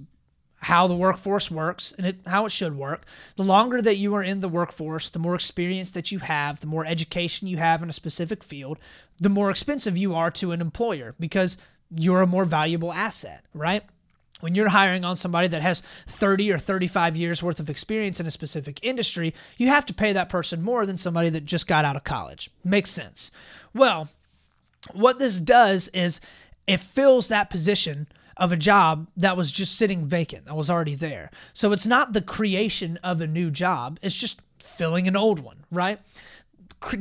how 0.61 0.87
the 0.87 0.95
workforce 0.95 1.49
works 1.49 1.93
and 1.97 2.05
it, 2.05 2.19
how 2.25 2.45
it 2.45 2.51
should 2.51 2.75
work. 2.75 3.05
The 3.37 3.43
longer 3.43 3.81
that 3.81 3.97
you 3.97 4.13
are 4.15 4.23
in 4.23 4.41
the 4.41 4.49
workforce, 4.49 5.09
the 5.09 5.19
more 5.19 5.35
experience 5.35 5.91
that 5.91 6.11
you 6.11 6.19
have, 6.19 6.59
the 6.59 6.67
more 6.67 6.85
education 6.85 7.47
you 7.47 7.57
have 7.57 7.81
in 7.81 7.89
a 7.89 7.93
specific 7.93 8.43
field, 8.43 8.77
the 9.17 9.29
more 9.29 9.49
expensive 9.49 9.97
you 9.97 10.15
are 10.15 10.31
to 10.31 10.51
an 10.51 10.61
employer 10.61 11.15
because 11.19 11.57
you're 11.95 12.21
a 12.21 12.27
more 12.27 12.45
valuable 12.45 12.91
asset, 12.91 13.45
right? 13.53 13.83
When 14.39 14.55
you're 14.55 14.69
hiring 14.69 15.03
on 15.03 15.17
somebody 15.17 15.47
that 15.47 15.61
has 15.61 15.81
30 16.07 16.51
or 16.51 16.57
35 16.57 17.15
years 17.15 17.43
worth 17.43 17.59
of 17.59 17.69
experience 17.69 18.19
in 18.19 18.25
a 18.25 18.31
specific 18.31 18.79
industry, 18.81 19.33
you 19.57 19.67
have 19.67 19.85
to 19.87 19.93
pay 19.93 20.13
that 20.13 20.29
person 20.29 20.61
more 20.61 20.85
than 20.85 20.97
somebody 20.97 21.29
that 21.29 21.45
just 21.45 21.67
got 21.67 21.85
out 21.85 21.95
of 21.95 22.03
college. 22.03 22.49
Makes 22.63 22.91
sense. 22.91 23.31
Well, 23.73 24.09
what 24.93 25.19
this 25.19 25.39
does 25.39 25.89
is 25.89 26.19
it 26.67 26.79
fills 26.79 27.27
that 27.27 27.49
position 27.49 28.07
of 28.37 28.51
a 28.51 28.57
job 28.57 29.07
that 29.17 29.35
was 29.35 29.51
just 29.51 29.75
sitting 29.75 30.05
vacant, 30.05 30.45
that 30.45 30.55
was 30.55 30.69
already 30.69 30.95
there. 30.95 31.29
So 31.53 31.73
it's 31.73 31.85
not 31.85 32.13
the 32.13 32.21
creation 32.21 32.97
of 33.03 33.19
a 33.19 33.27
new 33.27 33.51
job, 33.51 33.99
it's 34.01 34.15
just 34.15 34.41
filling 34.59 35.07
an 35.07 35.15
old 35.15 35.39
one, 35.39 35.65
right? 35.69 35.99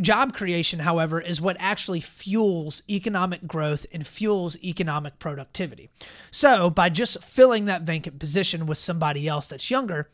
Job 0.01 0.35
creation, 0.35 0.81
however, 0.81 1.21
is 1.21 1.41
what 1.41 1.57
actually 1.61 2.01
fuels 2.01 2.83
economic 2.89 3.47
growth 3.47 3.87
and 3.93 4.07
fuels 4.07 4.57
economic 4.63 5.19
productivity. 5.19 5.91
So, 6.31 6.71
by 6.71 6.89
just 6.89 7.23
filling 7.23 7.67
that 7.67 7.83
vacant 7.83 8.19
position 8.19 8.67
with 8.67 8.79
somebody 8.79 9.29
else 9.29 9.47
that's 9.47 9.71
younger, 9.71 10.09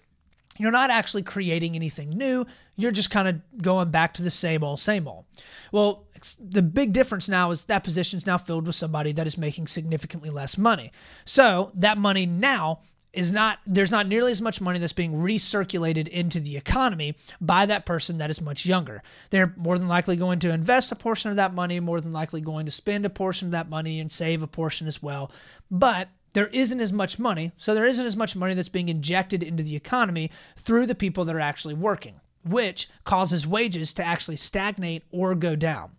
you're 0.59 0.70
not 0.70 0.90
actually 0.90 1.22
creating 1.22 1.74
anything 1.74 2.11
new. 2.11 2.46
You're 2.77 2.92
just 2.92 3.11
kind 3.11 3.27
of 3.29 3.40
going 3.62 3.90
back 3.90 4.14
to 4.14 4.22
the 4.22 4.31
same 4.31 4.62
old, 4.62 4.81
same 4.81 5.09
old. 5.09 5.24
Well, 5.72 6.05
the 6.40 6.62
big 6.62 6.92
difference 6.92 7.29
now 7.29 7.50
is 7.50 7.64
that 7.64 7.85
position 7.85 8.16
is 8.16 8.27
now 8.27 8.38
filled 8.38 8.66
with 8.66 8.77
somebody 8.77 9.12
that 9.12 9.27
is 9.27 9.37
making 9.37 9.66
significantly 9.66 10.31
less 10.31 10.57
money. 10.57 10.92
So 11.24 11.72
that 11.74 11.98
money 11.98 12.24
now 12.24 12.81
is 13.14 13.33
not 13.33 13.59
there's 13.66 13.90
not 13.90 14.09
nearly 14.09 14.33
as 14.33 14.40
much 14.40 14.61
money 14.61 14.79
that's 14.79 14.92
being 14.92 15.14
recirculated 15.14 16.09
into 16.09 16.40
the 16.40 16.57
economy 16.57 17.14
by 17.40 17.64
that 17.66 17.87
person 17.87 18.18
that 18.18 18.31
is 18.31 18.40
much 18.40 18.66
younger. 18.66 19.03
They're 19.31 19.55
more 19.57 19.79
than 19.79 19.88
likely 19.88 20.16
going 20.16 20.40
to 20.40 20.50
invest 20.50 20.92
a 20.92 20.96
portion 20.96 21.31
of 21.31 21.37
that 21.37 21.55
money, 21.55 21.81
more 21.81 22.00
than 22.00 22.12
likely 22.12 22.40
going 22.40 22.66
to 22.66 22.72
spend 22.72 23.07
a 23.07 23.11
portion 23.11 23.48
of 23.48 23.53
that 23.53 23.68
money 23.68 24.00
and 24.00 24.11
save 24.11 24.42
a 24.42 24.46
portion 24.46 24.87
as 24.87 25.03
well. 25.03 25.31
But 25.70 26.09
there 26.35 26.48
isn't 26.48 26.81
as 26.81 26.92
much 26.92 27.18
money, 27.18 27.53
so 27.57 27.74
there 27.74 27.87
isn't 27.87 28.05
as 28.07 28.16
much 28.16 28.35
money 28.35 28.55
that's 28.55 28.68
being 28.68 28.88
injected 28.88 29.42
into 29.42 29.62
the 29.62 29.77
economy 29.77 30.31
through 30.57 30.87
the 30.87 30.94
people 30.94 31.24
that 31.24 31.37
are 31.37 31.40
actually 31.40 31.74
working, 31.74 32.20
which 32.44 32.88
causes 33.05 33.46
wages 33.46 33.94
to 33.94 34.05
actually 34.05 34.37
stagnate 34.37 35.05
or 35.12 35.35
go 35.35 35.55
down. 35.55 35.92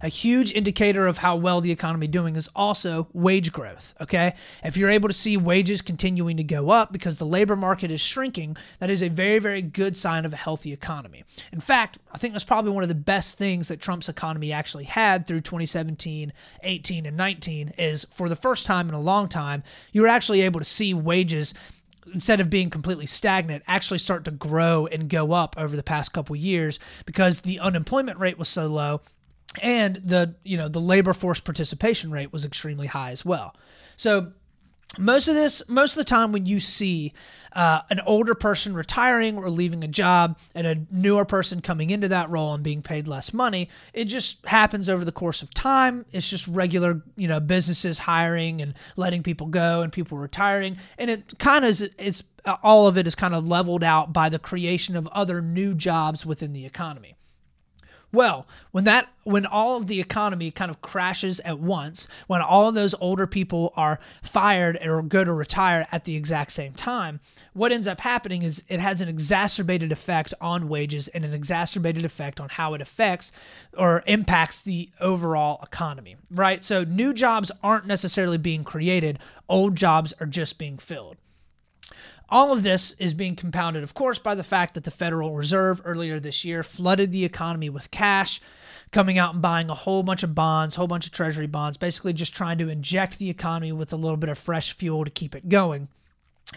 A 0.00 0.08
huge 0.08 0.52
indicator 0.52 1.06
of 1.06 1.18
how 1.18 1.36
well 1.36 1.60
the 1.60 1.72
economy 1.72 2.06
doing 2.06 2.36
is 2.36 2.48
also 2.54 3.08
wage 3.12 3.52
growth, 3.52 3.94
okay? 4.00 4.34
If 4.62 4.76
you're 4.76 4.90
able 4.90 5.08
to 5.08 5.14
see 5.14 5.36
wages 5.36 5.82
continuing 5.82 6.36
to 6.36 6.44
go 6.44 6.70
up 6.70 6.92
because 6.92 7.18
the 7.18 7.26
labor 7.26 7.56
market 7.56 7.90
is 7.90 8.00
shrinking, 8.00 8.56
that 8.78 8.90
is 8.90 9.02
a 9.02 9.08
very 9.08 9.38
very 9.38 9.62
good 9.62 9.96
sign 9.96 10.24
of 10.24 10.32
a 10.32 10.36
healthy 10.36 10.72
economy. 10.72 11.24
In 11.52 11.60
fact, 11.60 11.98
I 12.12 12.18
think 12.18 12.34
that's 12.34 12.44
probably 12.44 12.72
one 12.72 12.82
of 12.82 12.88
the 12.88 12.94
best 12.94 13.38
things 13.38 13.68
that 13.68 13.80
Trump's 13.80 14.08
economy 14.08 14.52
actually 14.52 14.84
had 14.84 15.26
through 15.26 15.40
2017, 15.40 16.32
18 16.62 17.06
and 17.06 17.16
19 17.16 17.74
is 17.78 18.06
for 18.12 18.28
the 18.28 18.36
first 18.36 18.66
time 18.66 18.88
in 18.88 18.94
a 18.94 19.00
long 19.00 19.28
time, 19.28 19.62
you 19.92 20.02
were 20.02 20.08
actually 20.08 20.42
able 20.42 20.60
to 20.60 20.64
see 20.64 20.94
wages 20.94 21.54
instead 22.12 22.40
of 22.40 22.50
being 22.50 22.70
completely 22.70 23.06
stagnant 23.06 23.62
actually 23.66 23.98
start 23.98 24.24
to 24.24 24.30
grow 24.30 24.86
and 24.86 25.08
go 25.08 25.32
up 25.32 25.54
over 25.58 25.76
the 25.76 25.82
past 25.82 26.12
couple 26.12 26.34
years 26.34 26.78
because 27.06 27.40
the 27.40 27.60
unemployment 27.60 28.18
rate 28.18 28.38
was 28.38 28.48
so 28.48 28.66
low 28.66 29.00
and 29.60 29.96
the 29.96 30.34
you 30.44 30.56
know 30.56 30.68
the 30.68 30.80
labor 30.80 31.12
force 31.12 31.40
participation 31.40 32.10
rate 32.10 32.32
was 32.32 32.44
extremely 32.44 32.86
high 32.86 33.10
as 33.10 33.24
well. 33.24 33.54
So 33.96 34.32
most 34.98 35.28
of 35.28 35.34
this 35.34 35.62
most 35.68 35.92
of 35.92 35.96
the 35.96 36.04
time 36.04 36.32
when 36.32 36.46
you 36.46 36.60
see 36.60 37.12
uh, 37.54 37.80
an 37.90 38.00
older 38.00 38.34
person 38.34 38.74
retiring 38.74 39.36
or 39.36 39.50
leaving 39.50 39.84
a 39.84 39.88
job 39.88 40.38
and 40.54 40.66
a 40.66 40.76
newer 40.90 41.24
person 41.24 41.60
coming 41.60 41.90
into 41.90 42.08
that 42.08 42.30
role 42.30 42.54
and 42.54 42.62
being 42.62 42.82
paid 42.82 43.06
less 43.06 43.32
money 43.32 43.68
it 43.92 44.04
just 44.04 44.44
happens 44.46 44.88
over 44.88 45.04
the 45.04 45.12
course 45.12 45.42
of 45.42 45.52
time. 45.52 46.04
It's 46.12 46.28
just 46.28 46.46
regular 46.46 47.02
you 47.16 47.28
know 47.28 47.40
businesses 47.40 47.98
hiring 47.98 48.60
and 48.60 48.74
letting 48.96 49.22
people 49.22 49.46
go 49.46 49.82
and 49.82 49.92
people 49.92 50.18
retiring. 50.18 50.76
And 50.98 51.10
it 51.10 51.38
kind 51.38 51.64
of 51.64 51.70
is 51.70 51.88
it's 51.98 52.22
all 52.62 52.86
of 52.86 52.98
it 52.98 53.06
is 53.06 53.14
kind 53.14 53.34
of 53.34 53.48
leveled 53.48 53.84
out 53.84 54.12
by 54.12 54.28
the 54.28 54.38
creation 54.38 54.96
of 54.96 55.06
other 55.08 55.40
new 55.40 55.74
jobs 55.74 56.26
within 56.26 56.52
the 56.52 56.66
economy 56.66 57.16
Well, 58.12 58.46
when 58.72 58.84
that 58.84 59.08
when 59.24 59.46
all 59.46 59.76
of 59.76 59.86
the 59.86 60.00
economy 60.00 60.50
kind 60.50 60.70
of 60.70 60.82
crashes 60.82 61.40
at 61.40 61.58
once, 61.58 62.06
when 62.26 62.42
all 62.42 62.68
of 62.68 62.74
those 62.74 62.94
older 63.00 63.26
people 63.26 63.72
are 63.74 64.00
fired 64.22 64.78
or 64.84 65.00
go 65.00 65.24
to 65.24 65.32
retire 65.32 65.86
at 65.90 66.04
the 66.04 66.16
exact 66.16 66.52
same 66.52 66.74
time, 66.74 67.20
what 67.54 67.72
ends 67.72 67.86
up 67.86 68.00
happening 68.00 68.42
is 68.42 68.64
it 68.68 68.80
has 68.80 69.00
an 69.00 69.08
exacerbated 69.08 69.92
effect 69.92 70.34
on 70.40 70.68
wages 70.68 71.08
and 71.08 71.24
an 71.24 71.32
exacerbated 71.32 72.04
effect 72.04 72.38
on 72.38 72.50
how 72.50 72.74
it 72.74 72.82
affects 72.82 73.32
or 73.78 74.02
impacts 74.06 74.60
the 74.60 74.90
overall 75.00 75.60
economy, 75.62 76.16
right? 76.30 76.62
So 76.62 76.84
new 76.84 77.14
jobs 77.14 77.50
aren't 77.62 77.86
necessarily 77.86 78.38
being 78.38 78.64
created, 78.64 79.18
old 79.48 79.76
jobs 79.76 80.12
are 80.20 80.26
just 80.26 80.58
being 80.58 80.76
filled. 80.78 81.16
All 82.32 82.50
of 82.50 82.62
this 82.62 82.92
is 82.98 83.12
being 83.12 83.36
compounded, 83.36 83.82
of 83.82 83.92
course, 83.92 84.18
by 84.18 84.34
the 84.34 84.42
fact 84.42 84.72
that 84.72 84.84
the 84.84 84.90
Federal 84.90 85.34
Reserve 85.34 85.82
earlier 85.84 86.18
this 86.18 86.46
year 86.46 86.62
flooded 86.62 87.12
the 87.12 87.26
economy 87.26 87.68
with 87.68 87.90
cash, 87.90 88.40
coming 88.90 89.18
out 89.18 89.34
and 89.34 89.42
buying 89.42 89.68
a 89.68 89.74
whole 89.74 90.02
bunch 90.02 90.22
of 90.22 90.34
bonds, 90.34 90.74
a 90.74 90.78
whole 90.78 90.86
bunch 90.86 91.04
of 91.04 91.12
treasury 91.12 91.46
bonds, 91.46 91.76
basically 91.76 92.14
just 92.14 92.34
trying 92.34 92.56
to 92.56 92.70
inject 92.70 93.18
the 93.18 93.28
economy 93.28 93.70
with 93.70 93.92
a 93.92 93.96
little 93.96 94.16
bit 94.16 94.30
of 94.30 94.38
fresh 94.38 94.72
fuel 94.72 95.04
to 95.04 95.10
keep 95.10 95.34
it 95.34 95.50
going. 95.50 95.88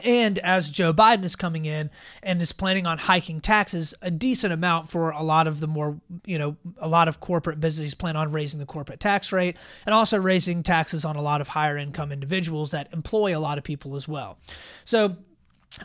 And 0.01 0.39
as 0.39 0.69
Joe 0.69 0.93
Biden 0.93 1.25
is 1.25 1.35
coming 1.35 1.65
in 1.65 1.89
and 2.23 2.41
is 2.41 2.53
planning 2.53 2.87
on 2.87 2.97
hiking 2.97 3.41
taxes 3.41 3.93
a 4.01 4.09
decent 4.09 4.53
amount 4.53 4.89
for 4.89 5.09
a 5.09 5.23
lot 5.23 5.45
of 5.45 5.59
the 5.59 5.67
more, 5.67 5.99
you 6.25 6.37
know, 6.37 6.55
a 6.77 6.87
lot 6.87 7.09
of 7.09 7.19
corporate 7.19 7.59
businesses 7.59 7.95
plan 7.95 8.15
on 8.15 8.31
raising 8.31 8.61
the 8.61 8.65
corporate 8.65 9.01
tax 9.01 9.33
rate 9.33 9.57
and 9.85 9.93
also 9.93 10.17
raising 10.17 10.63
taxes 10.63 11.03
on 11.03 11.17
a 11.17 11.21
lot 11.21 11.41
of 11.41 11.49
higher 11.49 11.77
income 11.77 12.13
individuals 12.13 12.71
that 12.71 12.87
employ 12.93 13.37
a 13.37 13.39
lot 13.39 13.57
of 13.57 13.65
people 13.65 13.97
as 13.97 14.07
well. 14.07 14.37
So 14.85 15.17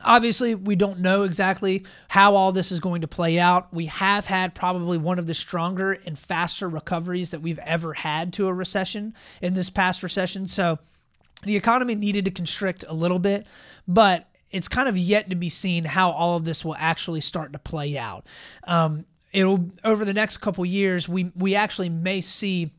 Obviously, 0.02 0.54
we 0.54 0.76
don't 0.76 1.00
know 1.00 1.24
exactly 1.24 1.84
how 2.08 2.36
all 2.36 2.52
this 2.52 2.70
is 2.70 2.80
going 2.80 3.00
to 3.00 3.08
play 3.08 3.38
out. 3.38 3.72
We 3.72 3.86
have 3.86 4.26
had 4.26 4.54
probably 4.54 4.98
one 4.98 5.18
of 5.18 5.26
the 5.26 5.34
stronger 5.34 5.92
and 5.92 6.18
faster 6.18 6.68
recoveries 6.68 7.30
that 7.30 7.42
we've 7.42 7.58
ever 7.60 7.94
had 7.94 8.32
to 8.34 8.46
a 8.48 8.52
recession 8.52 9.14
in 9.40 9.54
this 9.54 9.70
past 9.70 10.02
recession. 10.02 10.46
So 10.46 10.78
the 11.42 11.56
economy 11.56 11.94
needed 11.94 12.24
to 12.26 12.30
constrict 12.30 12.84
a 12.88 12.94
little 12.94 13.18
bit, 13.18 13.46
but 13.88 14.28
it's 14.50 14.68
kind 14.68 14.88
of 14.88 14.98
yet 14.98 15.30
to 15.30 15.36
be 15.36 15.48
seen 15.48 15.84
how 15.84 16.10
all 16.10 16.36
of 16.36 16.44
this 16.44 16.64
will 16.64 16.76
actually 16.78 17.20
start 17.20 17.52
to 17.52 17.58
play 17.58 17.96
out. 17.96 18.26
Um, 18.64 19.06
it'll 19.32 19.70
over 19.84 20.04
the 20.04 20.12
next 20.12 20.38
couple 20.38 20.64
years, 20.66 21.08
we 21.08 21.32
we 21.36 21.54
actually 21.54 21.88
may 21.88 22.20
see 22.20 22.70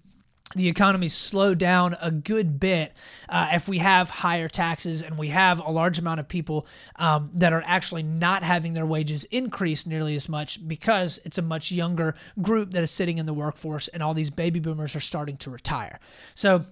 the 0.56 0.68
economy 0.68 1.10
slow 1.10 1.56
down 1.56 1.96
a 2.02 2.12
good 2.12 2.60
bit 2.60 2.94
uh, 3.30 3.50
if 3.54 3.68
we 3.68 3.80
have 3.80 4.10
higher 4.10 4.48
taxes 4.48 5.02
and 5.02 5.18
we 5.18 5.30
have 5.30 5.60
a 5.60 5.70
large 5.72 6.00
amount 6.00 6.20
of 6.20 6.28
people 6.28 6.66
um, 6.98 7.30
that 7.34 7.54
are 7.54 7.64
actually 7.66 8.04
not 8.04 8.44
having 8.44 8.74
their 8.74 8.86
wages 8.86 9.24
increase 9.26 9.86
nearly 9.86 10.16
as 10.16 10.28
much 10.28 10.68
because 10.68 11.20
it's 11.26 11.38
a 11.38 11.42
much 11.42 11.72
younger 11.72 12.16
group 12.42 12.72
that 12.72 12.84
is 12.84 12.92
sitting 12.92 13.18
in 13.18 13.26
the 13.26 13.34
workforce 13.34 13.88
and 13.90 14.04
all 14.04 14.14
these 14.14 14.30
baby 14.30 14.60
boomers 14.60 14.96
are 14.96 15.02
starting 15.02 15.38
to 15.38 15.50
retire. 15.50 16.00
So, 16.36 16.66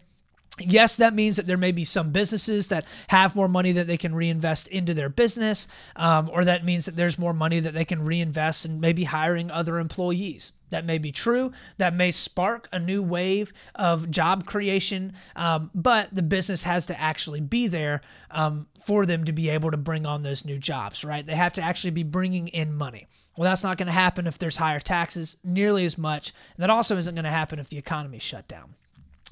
Yes, 0.60 0.98
that 0.98 1.14
means 1.14 1.38
that 1.38 1.48
there 1.48 1.58
may 1.58 1.72
be 1.72 1.86
some 1.86 2.12
businesses 2.12 2.68
that 2.68 2.86
have 3.08 3.36
more 3.36 3.48
money 3.48 3.72
that 3.72 3.88
they 3.88 3.98
can 3.98 4.14
reinvest 4.14 4.68
into 4.68 4.94
their 4.94 5.10
business, 5.10 5.68
um, 5.96 6.30
or 6.34 6.44
that 6.44 6.66
means 6.66 6.86
that 6.86 6.96
there's 6.96 7.18
more 7.18 7.34
money 7.34 7.60
that 7.60 7.74
they 7.74 7.86
can 7.86 8.04
reinvest 8.04 8.66
in 8.66 8.80
maybe 8.80 9.06
hiring 9.06 9.50
other 9.50 9.80
employees. 9.80 10.52
That 10.70 10.86
may 10.86 10.98
be 10.98 11.12
true. 11.12 11.52
That 11.78 11.96
may 11.96 12.12
spark 12.12 12.68
a 12.72 12.80
new 12.80 13.02
wave 13.02 13.54
of 13.74 14.12
job 14.12 14.46
creation, 14.46 15.14
um, 15.36 15.72
but 15.74 16.14
the 16.14 16.22
business 16.22 16.64
has 16.64 16.86
to 16.88 17.00
actually 17.00 17.42
be 17.42 17.68
there 17.68 18.02
um, 18.30 18.68
for 18.84 19.06
them 19.06 19.24
to 19.26 19.32
be 19.32 19.50
able 19.50 19.72
to 19.72 19.78
bring 19.78 20.06
on 20.06 20.24
those 20.24 20.46
new 20.46 20.60
jobs, 20.60 21.04
right? 21.04 21.26
They 21.26 21.36
have 21.36 21.54
to 21.54 21.62
actually 21.62 21.92
be 21.92 22.04
bringing 22.04 22.50
in 22.50 22.74
money. 22.74 23.08
Well, 23.36 23.50
that's 23.50 23.64
not 23.64 23.78
going 23.78 23.88
to 23.88 23.94
happen 23.94 24.28
if 24.28 24.38
there's 24.38 24.58
higher 24.58 24.82
taxes 24.82 25.38
nearly 25.44 25.86
as 25.86 25.98
much. 25.98 26.34
And 26.56 26.64
that 26.64 26.70
also 26.70 26.98
isn't 26.98 27.16
going 27.16 27.24
to 27.24 27.32
happen 27.32 27.58
if 27.58 27.70
the 27.70 27.78
economy 27.78 28.20
shut 28.20 28.48
down. 28.48 28.76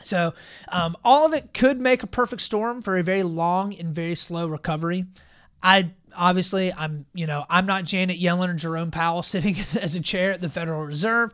So, 0.04 0.34
um, 0.70 0.96
all 1.04 1.26
of 1.26 1.34
it 1.34 1.54
could 1.54 1.80
make 1.80 2.04
a 2.04 2.08
perfect 2.08 2.42
storm 2.42 2.82
for 2.82 2.98
a 2.98 3.04
very 3.04 3.24
long 3.24 3.74
and 3.74 3.94
very 3.94 4.16
slow 4.16 4.48
recovery. 4.48 5.06
I 5.62 5.92
obviously 6.16 6.74
I'm 6.74 7.06
you 7.14 7.28
know 7.28 7.46
I'm 7.50 7.66
not 7.66 7.86
Janet 7.86 8.20
Yellen 8.20 8.50
or 8.50 8.54
Jerome 8.54 8.92
Powell 8.92 9.24
sitting 9.24 9.58
as 9.80 9.96
a 9.96 10.02
chair 10.02 10.32
at 10.32 10.42
the 10.42 10.50
Federal 10.50 10.84
Reserve, 10.84 11.32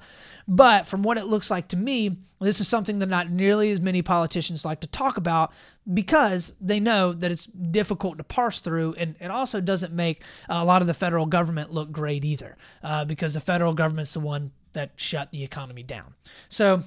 but 0.47 0.87
from 0.87 1.03
what 1.03 1.17
it 1.17 1.25
looks 1.25 1.49
like 1.49 1.69
to 1.69 1.77
me, 1.77 2.17
this 2.39 2.59
is 2.59 2.67
something 2.67 2.99
that 2.99 3.09
not 3.09 3.29
nearly 3.29 3.71
as 3.71 3.79
many 3.79 4.01
politicians 4.01 4.65
like 4.65 4.81
to 4.81 4.87
talk 4.87 5.17
about 5.17 5.51
because 5.91 6.53
they 6.59 6.79
know 6.79 7.13
that 7.13 7.31
it's 7.31 7.45
difficult 7.45 8.17
to 8.17 8.23
parse 8.23 8.59
through, 8.59 8.93
and 8.95 9.15
it 9.19 9.31
also 9.31 9.61
doesn't 9.61 9.93
make 9.93 10.23
a 10.49 10.63
lot 10.63 10.81
of 10.81 10.87
the 10.87 10.93
federal 10.93 11.25
government 11.25 11.71
look 11.71 11.91
great 11.91 12.23
either, 12.25 12.57
uh, 12.83 13.05
because 13.05 13.33
the 13.33 13.39
federal 13.39 13.73
government's 13.73 14.13
the 14.13 14.19
one 14.19 14.51
that 14.73 14.91
shut 14.95 15.31
the 15.31 15.43
economy 15.43 15.83
down. 15.83 16.13
So 16.49 16.83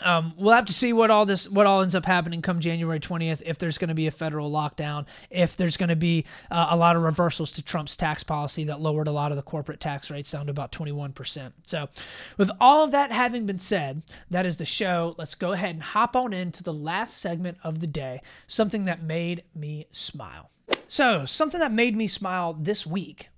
um, 0.00 0.34
we'll 0.36 0.54
have 0.54 0.66
to 0.66 0.72
see 0.72 0.92
what 0.92 1.10
all 1.10 1.26
this 1.26 1.48
what 1.48 1.66
all 1.66 1.82
ends 1.82 1.94
up 1.94 2.04
happening 2.04 2.42
come 2.42 2.60
January 2.60 3.00
20th 3.00 3.42
if 3.44 3.58
there's 3.58 3.78
going 3.78 3.88
to 3.88 3.94
be 3.94 4.06
a 4.06 4.10
federal 4.10 4.50
lockdown 4.50 5.06
if 5.30 5.56
there's 5.56 5.76
going 5.76 5.88
to 5.88 5.96
be 5.96 6.24
uh, 6.50 6.68
a 6.70 6.76
lot 6.76 6.94
of 6.94 7.02
reversals 7.02 7.52
to 7.52 7.62
Trump's 7.62 7.96
tax 7.96 8.22
policy 8.22 8.64
that 8.64 8.80
lowered 8.80 9.08
a 9.08 9.12
lot 9.12 9.32
of 9.32 9.36
the 9.36 9.42
corporate 9.42 9.80
tax 9.80 10.10
rates 10.10 10.30
down 10.30 10.46
to 10.46 10.50
about 10.50 10.72
21%. 10.72 11.52
So 11.64 11.88
with 12.36 12.50
all 12.60 12.84
of 12.84 12.90
that 12.92 13.10
having 13.10 13.46
been 13.46 13.58
said 13.58 14.02
that 14.30 14.46
is 14.46 14.58
the 14.58 14.64
show 14.64 15.14
let's 15.18 15.34
go 15.34 15.52
ahead 15.52 15.70
and 15.70 15.82
hop 15.82 16.14
on 16.14 16.32
into 16.32 16.62
the 16.62 16.72
last 16.72 17.18
segment 17.18 17.58
of 17.64 17.80
the 17.80 17.86
day 17.86 18.20
something 18.46 18.84
that 18.84 19.02
made 19.02 19.42
me 19.54 19.86
smile. 19.90 20.50
So 20.86 21.24
something 21.24 21.60
that 21.60 21.72
made 21.72 21.96
me 21.96 22.06
smile 22.06 22.52
this 22.52 22.86
week 22.86 23.28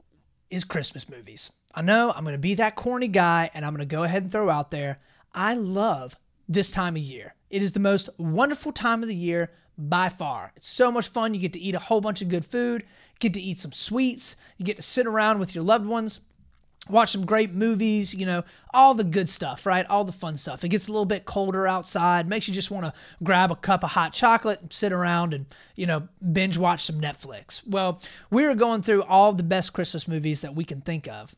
is 0.50 0.64
Christmas 0.64 1.08
movies. 1.08 1.52
I 1.74 1.82
know 1.82 2.10
I'm 2.10 2.24
going 2.24 2.34
to 2.34 2.38
be 2.38 2.54
that 2.54 2.74
corny 2.74 3.06
guy 3.06 3.50
and 3.54 3.64
I'm 3.64 3.72
going 3.72 3.88
to 3.88 3.96
go 3.96 4.02
ahead 4.02 4.24
and 4.24 4.32
throw 4.32 4.50
out 4.50 4.72
there 4.72 4.98
I 5.34 5.54
love 5.54 6.16
this 6.50 6.68
time 6.68 6.96
of 6.96 7.02
year. 7.02 7.36
It 7.48 7.62
is 7.62 7.72
the 7.72 7.80
most 7.80 8.10
wonderful 8.18 8.72
time 8.72 9.02
of 9.02 9.08
the 9.08 9.14
year 9.14 9.52
by 9.78 10.08
far. 10.08 10.52
It's 10.56 10.68
so 10.68 10.90
much 10.90 11.06
fun. 11.06 11.32
You 11.32 11.40
get 11.40 11.52
to 11.52 11.60
eat 11.60 11.76
a 11.76 11.78
whole 11.78 12.00
bunch 12.00 12.20
of 12.20 12.28
good 12.28 12.44
food, 12.44 12.84
get 13.20 13.32
to 13.34 13.40
eat 13.40 13.60
some 13.60 13.72
sweets, 13.72 14.34
you 14.58 14.66
get 14.66 14.76
to 14.76 14.82
sit 14.82 15.06
around 15.06 15.38
with 15.38 15.54
your 15.54 15.62
loved 15.62 15.86
ones, 15.86 16.18
watch 16.88 17.12
some 17.12 17.24
great 17.24 17.54
movies, 17.54 18.12
you 18.12 18.26
know, 18.26 18.42
all 18.74 18.94
the 18.94 19.04
good 19.04 19.30
stuff, 19.30 19.64
right? 19.64 19.86
All 19.86 20.02
the 20.02 20.10
fun 20.10 20.36
stuff. 20.36 20.64
It 20.64 20.70
gets 20.70 20.88
a 20.88 20.90
little 20.90 21.04
bit 21.04 21.24
colder 21.24 21.68
outside, 21.68 22.28
makes 22.28 22.48
you 22.48 22.52
just 22.52 22.70
want 22.70 22.84
to 22.84 22.92
grab 23.22 23.52
a 23.52 23.56
cup 23.56 23.84
of 23.84 23.90
hot 23.90 24.12
chocolate, 24.12 24.72
sit 24.72 24.92
around 24.92 25.32
and, 25.32 25.46
you 25.76 25.86
know, 25.86 26.08
binge 26.32 26.58
watch 26.58 26.84
some 26.84 27.00
Netflix. 27.00 27.62
Well, 27.64 28.00
we 28.28 28.44
are 28.44 28.56
going 28.56 28.82
through 28.82 29.04
all 29.04 29.32
the 29.32 29.44
best 29.44 29.72
Christmas 29.72 30.08
movies 30.08 30.40
that 30.40 30.56
we 30.56 30.64
can 30.64 30.80
think 30.80 31.06
of 31.06 31.36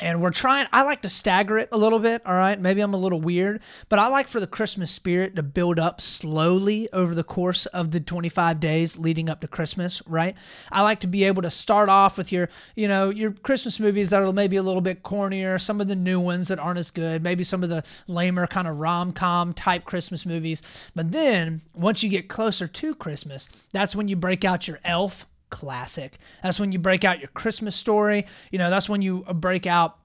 and 0.00 0.22
we're 0.22 0.30
trying 0.30 0.66
i 0.72 0.82
like 0.82 1.02
to 1.02 1.08
stagger 1.08 1.58
it 1.58 1.68
a 1.72 1.78
little 1.78 1.98
bit 1.98 2.24
all 2.24 2.34
right? 2.34 2.60
Maybe 2.60 2.80
i'm 2.80 2.94
a 2.94 2.98
little 2.98 3.20
weird 3.20 3.60
but 3.88 3.98
i 3.98 4.06
like 4.08 4.28
for 4.28 4.40
the 4.40 4.46
christmas 4.46 4.90
spirit 4.90 5.36
to 5.36 5.42
build 5.42 5.78
up 5.78 6.00
slowly 6.00 6.88
over 6.92 7.14
the 7.14 7.24
course 7.24 7.66
of 7.66 7.90
the 7.90 8.00
25 8.00 8.60
days 8.60 8.98
leading 8.98 9.28
up 9.28 9.40
to 9.40 9.48
christmas 9.48 10.02
right? 10.06 10.34
I 10.70 10.82
like 10.82 11.00
to 11.00 11.06
be 11.06 11.24
able 11.24 11.42
to 11.42 11.50
start 11.50 11.88
off 11.88 12.18
with 12.18 12.32
your 12.32 12.48
you 12.74 12.88
know 12.88 13.10
your 13.10 13.32
christmas 13.32 13.80
movies 13.80 14.10
that 14.10 14.22
are 14.22 14.32
maybe 14.32 14.56
a 14.56 14.62
little 14.62 14.80
bit 14.80 15.02
cornier 15.02 15.60
some 15.60 15.80
of 15.80 15.88
the 15.88 15.96
new 15.96 16.20
ones 16.20 16.48
that 16.48 16.58
aren't 16.58 16.78
as 16.78 16.90
good 16.90 17.22
maybe 17.22 17.44
some 17.44 17.62
of 17.62 17.68
the 17.68 17.82
lamer 18.06 18.46
kind 18.46 18.68
of 18.68 18.76
rom-com 18.78 19.52
type 19.52 19.84
christmas 19.84 20.24
movies. 20.24 20.62
But 20.94 21.12
then 21.12 21.62
once 21.74 22.02
you 22.02 22.08
get 22.08 22.28
closer 22.28 22.66
to 22.66 22.94
christmas 22.94 23.48
that's 23.72 23.96
when 23.96 24.08
you 24.08 24.16
break 24.16 24.44
out 24.44 24.68
your 24.68 24.80
elf 24.84 25.26
classic. 25.50 26.18
That's 26.42 26.60
when 26.60 26.72
you 26.72 26.78
break 26.78 27.04
out 27.04 27.20
your 27.20 27.28
Christmas 27.28 27.76
story. 27.76 28.26
You 28.50 28.58
know, 28.58 28.70
that's 28.70 28.88
when 28.88 29.02
you 29.02 29.24
break 29.34 29.66
out 29.66 29.98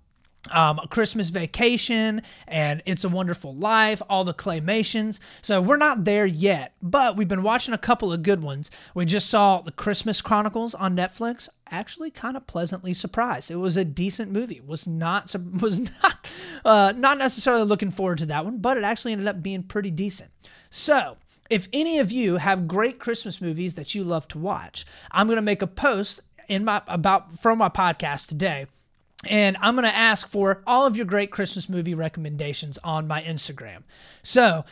um, 0.52 0.80
a 0.84 0.88
Christmas 0.88 1.30
Vacation 1.30 2.22
and 2.48 2.84
It's 2.86 3.04
a 3.04 3.10
Wonderful 3.10 3.56
Life, 3.56 4.02
all 4.10 4.24
the 4.24 4.34
claymations. 4.34 5.20
So 5.42 5.62
we're 5.62 5.78
not 5.78 6.04
there 6.04 6.26
yet, 6.26 6.74
but 6.82 7.16
we've 7.16 7.28
been 7.28 7.44
watching 7.44 7.74
a 7.74 7.78
couple 7.78 8.12
of 8.12 8.24
good 8.24 8.42
ones. 8.42 8.70
We 8.94 9.06
just 9.06 9.30
saw 9.30 9.62
the 9.62 9.72
Christmas 9.72 10.22
Chronicles 10.22 10.74
on 10.74 10.96
Netflix. 10.96 11.48
Actually, 11.70 12.12
kind 12.12 12.36
of 12.36 12.46
pleasantly 12.46 12.94
surprised. 12.94 13.50
It 13.50 13.56
was 13.56 13.78
a 13.78 13.86
decent 13.86 14.32
movie. 14.32 14.62
Was 14.62 14.86
not 14.86 15.34
was 15.62 15.80
not 15.80 16.28
uh, 16.66 16.94
not 16.96 17.18
necessarily 17.18 17.64
looking 17.64 17.92
forward 17.92 18.18
to 18.20 18.26
that 18.28 18.46
one, 18.46 18.58
but 18.58 18.78
it 18.78 18.84
actually 18.84 19.14
ended 19.14 19.28
up 19.28 19.42
being 19.42 19.64
pretty 19.64 19.92
decent. 19.92 20.30
So 20.70 21.18
if 21.54 21.68
any 21.72 22.00
of 22.00 22.12
you 22.12 22.38
have 22.38 22.68
great 22.68 22.98
Christmas 22.98 23.40
movies 23.40 23.76
that 23.76 23.94
you 23.94 24.04
love 24.04 24.28
to 24.30 24.40
watch, 24.40 24.88
I'm 25.12 25.28
going 25.28 25.36
to 25.36 25.42
make 25.44 25.62
a 25.62 25.68
post 25.68 26.20
in 26.48 26.66
my 26.66 26.82
about 26.88 27.40
from 27.40 27.60
my 27.60 27.70
podcast 27.70 28.28
today 28.28 28.66
and 29.26 29.56
I'm 29.62 29.76
going 29.76 29.84
to 29.84 29.96
ask 29.96 30.28
for 30.28 30.64
all 30.66 30.88
of 30.88 30.98
your 30.98 31.06
great 31.06 31.32
Christmas 31.32 31.70
movie 31.70 31.94
recommendations 31.94 32.80
on 32.84 33.08
my 33.08 33.22
Instagram. 33.22 33.84
So, 34.24 34.66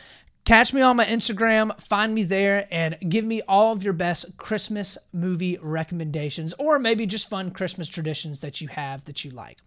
catch 0.44 0.72
me 0.72 0.80
on 0.80 0.96
my 0.96 1.06
Instagram, 1.06 1.80
find 1.80 2.14
me 2.14 2.24
there, 2.24 2.66
and 2.70 2.98
give 3.08 3.24
me 3.24 3.42
all 3.42 3.72
of 3.72 3.82
your 3.82 3.92
best 3.92 4.36
Christmas 4.36 4.98
movie 5.12 5.58
recommendations, 5.62 6.52
or 6.58 6.80
maybe 6.80 7.06
just 7.06 7.30
fun 7.30 7.52
Christmas 7.52 7.88
traditions 7.88 8.40
that 8.40 8.60
you 8.60 8.68
have 8.68 9.04
that 9.04 9.24
you 9.24 9.30
like. 9.30 9.58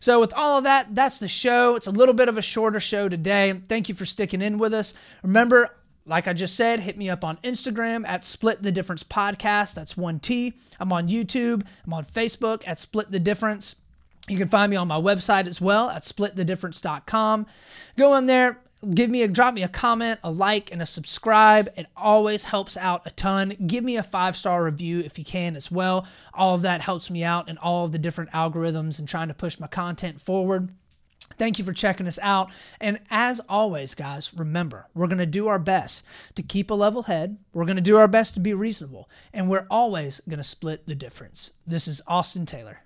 So, 0.00 0.18
with 0.18 0.32
all 0.32 0.58
of 0.58 0.64
that, 0.64 0.94
that's 0.94 1.18
the 1.18 1.28
show. 1.28 1.76
It's 1.76 1.86
a 1.86 1.92
little 1.92 2.14
bit 2.14 2.28
of 2.28 2.38
a 2.38 2.42
shorter 2.42 2.80
show 2.80 3.08
today. 3.08 3.60
Thank 3.68 3.88
you 3.88 3.94
for 3.94 4.06
sticking 4.06 4.42
in 4.42 4.58
with 4.58 4.74
us. 4.74 4.94
Remember, 5.22 5.70
like 6.06 6.28
I 6.28 6.32
just 6.32 6.54
said, 6.54 6.80
hit 6.80 6.98
me 6.98 7.08
up 7.08 7.24
on 7.24 7.38
Instagram 7.42 8.06
at 8.06 8.24
Split 8.24 8.62
the 8.62 8.72
Difference 8.72 9.02
Podcast. 9.02 9.74
That's 9.74 9.96
one 9.96 10.20
T. 10.20 10.54
I'm 10.78 10.92
on 10.92 11.08
YouTube. 11.08 11.64
I'm 11.86 11.92
on 11.94 12.04
Facebook 12.04 12.62
at 12.66 12.78
Split 12.78 13.10
the 13.10 13.18
Difference. 13.18 13.76
You 14.28 14.38
can 14.38 14.48
find 14.48 14.70
me 14.70 14.76
on 14.76 14.88
my 14.88 14.98
website 14.98 15.46
as 15.46 15.60
well 15.60 15.90
at 15.90 16.04
splitthedifference.com. 16.04 17.46
Go 17.98 18.14
in 18.14 18.26
there, 18.26 18.58
give 18.94 19.10
me 19.10 19.22
a 19.22 19.28
drop 19.28 19.54
me 19.54 19.62
a 19.62 19.68
comment, 19.68 20.20
a 20.22 20.30
like, 20.30 20.72
and 20.72 20.80
a 20.80 20.86
subscribe. 20.86 21.70
It 21.76 21.86
always 21.96 22.44
helps 22.44 22.76
out 22.76 23.02
a 23.06 23.10
ton. 23.10 23.56
Give 23.66 23.84
me 23.84 23.96
a 23.96 24.02
five 24.02 24.36
star 24.36 24.64
review 24.64 25.00
if 25.00 25.18
you 25.18 25.24
can 25.24 25.56
as 25.56 25.70
well. 25.70 26.06
All 26.32 26.54
of 26.54 26.62
that 26.62 26.80
helps 26.82 27.10
me 27.10 27.22
out 27.22 27.48
in 27.48 27.58
all 27.58 27.84
of 27.84 27.92
the 27.92 27.98
different 27.98 28.30
algorithms 28.32 28.98
and 28.98 29.08
trying 29.08 29.28
to 29.28 29.34
push 29.34 29.58
my 29.58 29.66
content 29.66 30.20
forward. 30.20 30.70
Thank 31.38 31.58
you 31.58 31.64
for 31.64 31.72
checking 31.72 32.06
us 32.06 32.18
out. 32.22 32.50
And 32.80 33.00
as 33.10 33.40
always, 33.48 33.94
guys, 33.94 34.32
remember, 34.34 34.86
we're 34.94 35.06
going 35.06 35.18
to 35.18 35.26
do 35.26 35.48
our 35.48 35.58
best 35.58 36.04
to 36.36 36.42
keep 36.42 36.70
a 36.70 36.74
level 36.74 37.04
head. 37.04 37.38
We're 37.52 37.64
going 37.64 37.76
to 37.76 37.82
do 37.82 37.96
our 37.96 38.08
best 38.08 38.34
to 38.34 38.40
be 38.40 38.54
reasonable. 38.54 39.08
And 39.32 39.48
we're 39.48 39.66
always 39.70 40.20
going 40.28 40.38
to 40.38 40.44
split 40.44 40.86
the 40.86 40.94
difference. 40.94 41.52
This 41.66 41.88
is 41.88 42.02
Austin 42.06 42.46
Taylor. 42.46 42.80